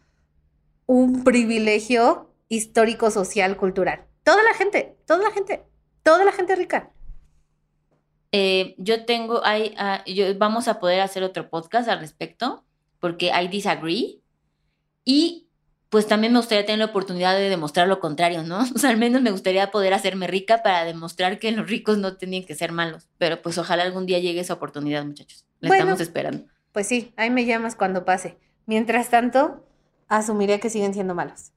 un 0.86 1.22
privilegio 1.22 2.30
histórico, 2.48 3.10
social, 3.10 3.56
cultural. 3.56 4.04
Toda 4.24 4.42
la 4.42 4.54
gente, 4.54 4.96
toda 5.06 5.22
la 5.22 5.30
gente, 5.30 5.64
toda 6.02 6.24
la 6.24 6.32
gente 6.32 6.56
rica. 6.56 6.90
Eh, 8.32 8.74
yo 8.78 9.04
tengo, 9.04 9.44
hay, 9.44 9.74
ah, 9.78 10.04
vamos 10.36 10.68
a 10.68 10.80
poder 10.80 11.00
hacer 11.00 11.22
otro 11.22 11.48
podcast 11.48 11.88
al 11.88 12.00
respecto, 12.00 12.64
porque 12.98 13.26
I 13.26 13.48
disagree. 13.48 14.20
Y 15.04 15.49
pues 15.90 16.06
también 16.06 16.32
me 16.32 16.38
gustaría 16.38 16.64
tener 16.64 16.78
la 16.78 16.84
oportunidad 16.86 17.36
de 17.36 17.48
demostrar 17.48 17.88
lo 17.88 17.98
contrario, 17.98 18.44
¿no? 18.44 18.60
O 18.74 18.78
sea, 18.78 18.90
al 18.90 18.96
menos 18.96 19.20
me 19.22 19.32
gustaría 19.32 19.70
poder 19.70 19.92
hacerme 19.92 20.28
rica 20.28 20.62
para 20.62 20.84
demostrar 20.84 21.38
que 21.38 21.50
los 21.50 21.68
ricos 21.68 21.98
no 21.98 22.16
tenían 22.16 22.44
que 22.44 22.54
ser 22.54 22.72
malos. 22.72 23.08
Pero 23.18 23.42
pues 23.42 23.58
ojalá 23.58 23.82
algún 23.82 24.06
día 24.06 24.20
llegue 24.20 24.40
esa 24.40 24.54
oportunidad, 24.54 25.04
muchachos. 25.04 25.44
La 25.58 25.74
estamos 25.74 26.00
esperando. 26.00 26.44
Pues 26.72 26.86
sí, 26.86 27.12
ahí 27.16 27.28
me 27.28 27.44
llamas 27.44 27.74
cuando 27.74 28.04
pase. 28.04 28.38
Mientras 28.66 29.10
tanto, 29.10 29.66
asumiré 30.08 30.60
que 30.60 30.70
siguen 30.70 30.94
siendo 30.94 31.16
malos. 31.16 31.50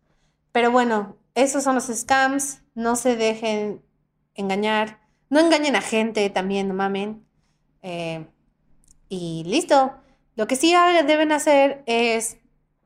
Pero 0.51 0.71
bueno, 0.71 1.15
esos 1.35 1.63
son 1.63 1.75
los 1.75 1.85
scams. 1.85 2.61
No 2.73 2.95
se 2.95 3.15
dejen 3.15 3.83
engañar. 4.33 4.99
No 5.29 5.39
engañen 5.39 5.75
a 5.75 5.81
gente 5.81 6.27
también, 6.31 6.67
no 6.67 6.73
mamen. 6.73 7.23
Eh, 7.83 8.25
y 9.09 9.43
listo. 9.45 9.93
Lo 10.35 10.47
que 10.47 10.55
sí 10.55 10.73
deben 11.05 11.31
hacer 11.31 11.83
es 11.85 12.37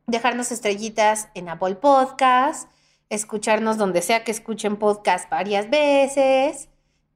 dejarnos 0.08 0.54
estrellitas 0.54 1.28
en 1.36 1.50
Apple 1.50 1.76
Podcast, 1.76 2.72
escucharnos 3.10 3.78
donde 3.78 4.02
sea 4.02 4.24
que 4.24 4.32
escuchen 4.32 4.78
podcast 4.78 5.30
varias 5.30 5.70
veces, 5.70 6.70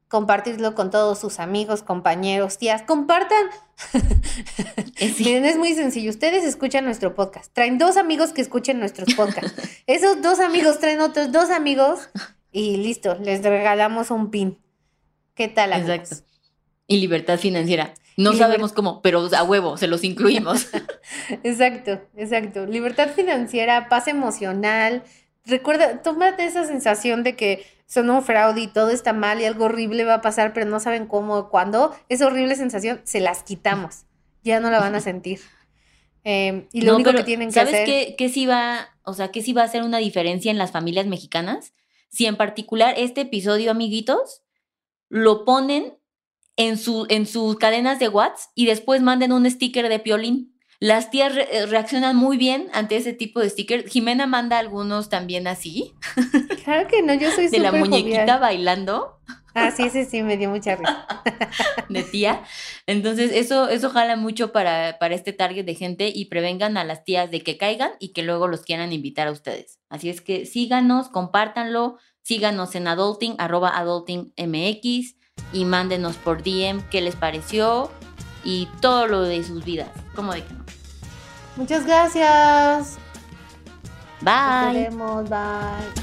compartirlo 0.08 0.74
con 0.74 0.90
todos 0.90 1.18
sus 1.18 1.40
amigos, 1.40 1.82
compañeros, 1.82 2.58
tías, 2.58 2.82
compartan. 2.82 3.46
Miren, 5.18 5.46
es 5.46 5.56
muy 5.56 5.72
sencillo. 5.72 6.10
Ustedes 6.10 6.44
escuchan 6.44 6.84
nuestro 6.84 7.14
podcast. 7.14 7.50
Traen 7.54 7.78
dos 7.78 7.96
amigos 7.96 8.32
que 8.32 8.42
escuchen 8.42 8.78
nuestros 8.78 9.14
podcasts. 9.14 9.54
Esos 9.86 10.20
dos 10.20 10.38
amigos 10.38 10.78
traen 10.78 11.00
otros 11.00 11.32
dos 11.32 11.48
amigos 11.48 12.10
y 12.52 12.76
listo, 12.76 13.14
les 13.14 13.42
regalamos 13.42 14.10
un 14.10 14.30
pin. 14.30 14.58
¿Qué 15.34 15.48
tal, 15.48 15.72
amigos? 15.72 16.12
Exacto. 16.12 16.26
Y 16.86 16.98
libertad 16.98 17.38
financiera. 17.38 17.94
No 18.16 18.32
sabemos 18.34 18.72
cómo, 18.72 19.00
pero 19.02 19.28
a 19.36 19.42
huevo, 19.42 19.76
se 19.76 19.86
los 19.86 20.04
incluimos. 20.04 20.68
Exacto, 21.42 22.00
exacto. 22.16 22.66
Libertad 22.66 23.10
financiera, 23.14 23.88
paz 23.88 24.08
emocional. 24.08 25.02
Recuerda, 25.44 26.02
tómate 26.02 26.44
esa 26.44 26.64
sensación 26.66 27.22
de 27.22 27.36
que 27.36 27.66
son 27.86 28.08
un 28.10 28.22
fraude 28.22 28.60
y 28.62 28.66
todo 28.68 28.90
está 28.90 29.12
mal 29.12 29.40
y 29.40 29.44
algo 29.44 29.64
horrible 29.66 30.04
va 30.04 30.14
a 30.14 30.20
pasar, 30.20 30.52
pero 30.52 30.66
no 30.66 30.80
saben 30.80 31.06
cómo 31.06 31.36
o 31.36 31.48
cuándo. 31.50 31.94
Esa 32.08 32.26
horrible 32.26 32.54
sensación 32.54 33.00
se 33.04 33.20
las 33.20 33.42
quitamos. 33.42 34.04
Ya 34.44 34.60
no 34.60 34.70
la 34.70 34.78
van 34.80 34.94
a 34.94 35.00
sentir. 35.00 35.40
Eh, 36.24 36.68
y 36.72 36.82
lo 36.82 36.92
No, 36.92 36.96
único 36.96 37.12
que 37.12 37.24
tienen 37.24 37.48
que 37.48 37.54
¿sabes 37.54 37.74
hacer. 37.74 37.86
qué, 37.86 38.14
qué 38.16 38.28
sí 38.28 38.46
va, 38.46 38.88
o 39.02 39.14
sea, 39.14 39.32
qué 39.32 39.42
sí 39.42 39.52
va 39.52 39.62
a 39.62 39.66
hacer 39.66 39.82
una 39.82 39.98
diferencia 39.98 40.50
en 40.50 40.58
las 40.58 40.70
familias 40.70 41.06
mexicanas? 41.06 41.74
Si 42.10 42.26
en 42.26 42.36
particular 42.36 42.94
este 42.96 43.22
episodio, 43.22 43.70
amiguitos, 43.70 44.42
lo 45.08 45.44
ponen 45.44 45.98
en, 46.56 46.76
su, 46.78 47.06
en 47.08 47.26
sus 47.26 47.56
cadenas 47.56 47.98
de 47.98 48.08
WhatsApp 48.08 48.50
y 48.54 48.66
después 48.66 49.02
manden 49.02 49.32
un 49.32 49.50
sticker 49.50 49.88
de 49.88 49.98
piolín. 49.98 50.48
Las 50.80 51.10
tías 51.10 51.34
re- 51.34 51.46
eh, 51.56 51.66
reaccionan 51.66 52.16
muy 52.16 52.36
bien 52.36 52.68
ante 52.72 52.96
ese 52.96 53.12
tipo 53.12 53.38
de 53.40 53.48
sticker. 53.50 53.88
Jimena 53.88 54.26
manda 54.26 54.58
algunos 54.58 55.08
también 55.08 55.46
así, 55.46 55.92
Claro 56.64 56.88
que 56.88 57.02
no, 57.02 57.14
yo 57.14 57.30
soy 57.30 57.48
de 57.48 57.58
la 57.60 57.70
muñequita 57.72 58.20
jovial. 58.22 58.40
bailando 58.40 59.18
Ah, 59.54 59.70
sí, 59.70 59.90
sí, 59.90 60.06
sí, 60.06 60.22
me 60.22 60.38
dio 60.38 60.48
mucha 60.48 60.76
risa. 60.76 61.06
de 61.90 62.02
tía. 62.04 62.42
Entonces, 62.86 63.32
eso, 63.34 63.68
eso 63.68 63.90
jala 63.90 64.16
mucho 64.16 64.50
para, 64.50 64.96
para 64.98 65.14
este 65.14 65.34
target 65.34 65.66
de 65.66 65.74
gente 65.74 66.10
y 66.14 66.24
prevengan 66.24 66.78
a 66.78 66.84
las 66.84 67.04
tías 67.04 67.30
de 67.30 67.42
que 67.42 67.58
caigan 67.58 67.90
y 68.00 68.12
que 68.14 68.22
luego 68.22 68.48
los 68.48 68.62
quieran 68.62 68.94
invitar 68.94 69.28
a 69.28 69.30
ustedes. 69.30 69.78
Así 69.90 70.08
es 70.08 70.22
que 70.22 70.46
síganos, 70.46 71.10
compártanlo, 71.10 71.98
síganos 72.22 72.74
en 72.74 72.88
adulting, 72.88 73.34
arroba 73.38 73.76
adultingmx 73.76 75.16
y 75.52 75.64
mándenos 75.64 76.16
por 76.16 76.42
DM 76.42 76.82
qué 76.90 77.00
les 77.00 77.16
pareció 77.16 77.90
y 78.44 78.68
todo 78.80 79.06
lo 79.06 79.22
de 79.22 79.44
sus 79.44 79.64
vidas. 79.64 79.90
¿Cómo 80.14 80.32
de 80.32 80.42
que 80.42 80.54
no? 80.54 80.64
Muchas 81.56 81.86
gracias. 81.86 82.98
Nos 84.20 84.72
Bye. 84.72 84.82
vemos, 84.84 85.28
bye. 85.28 86.02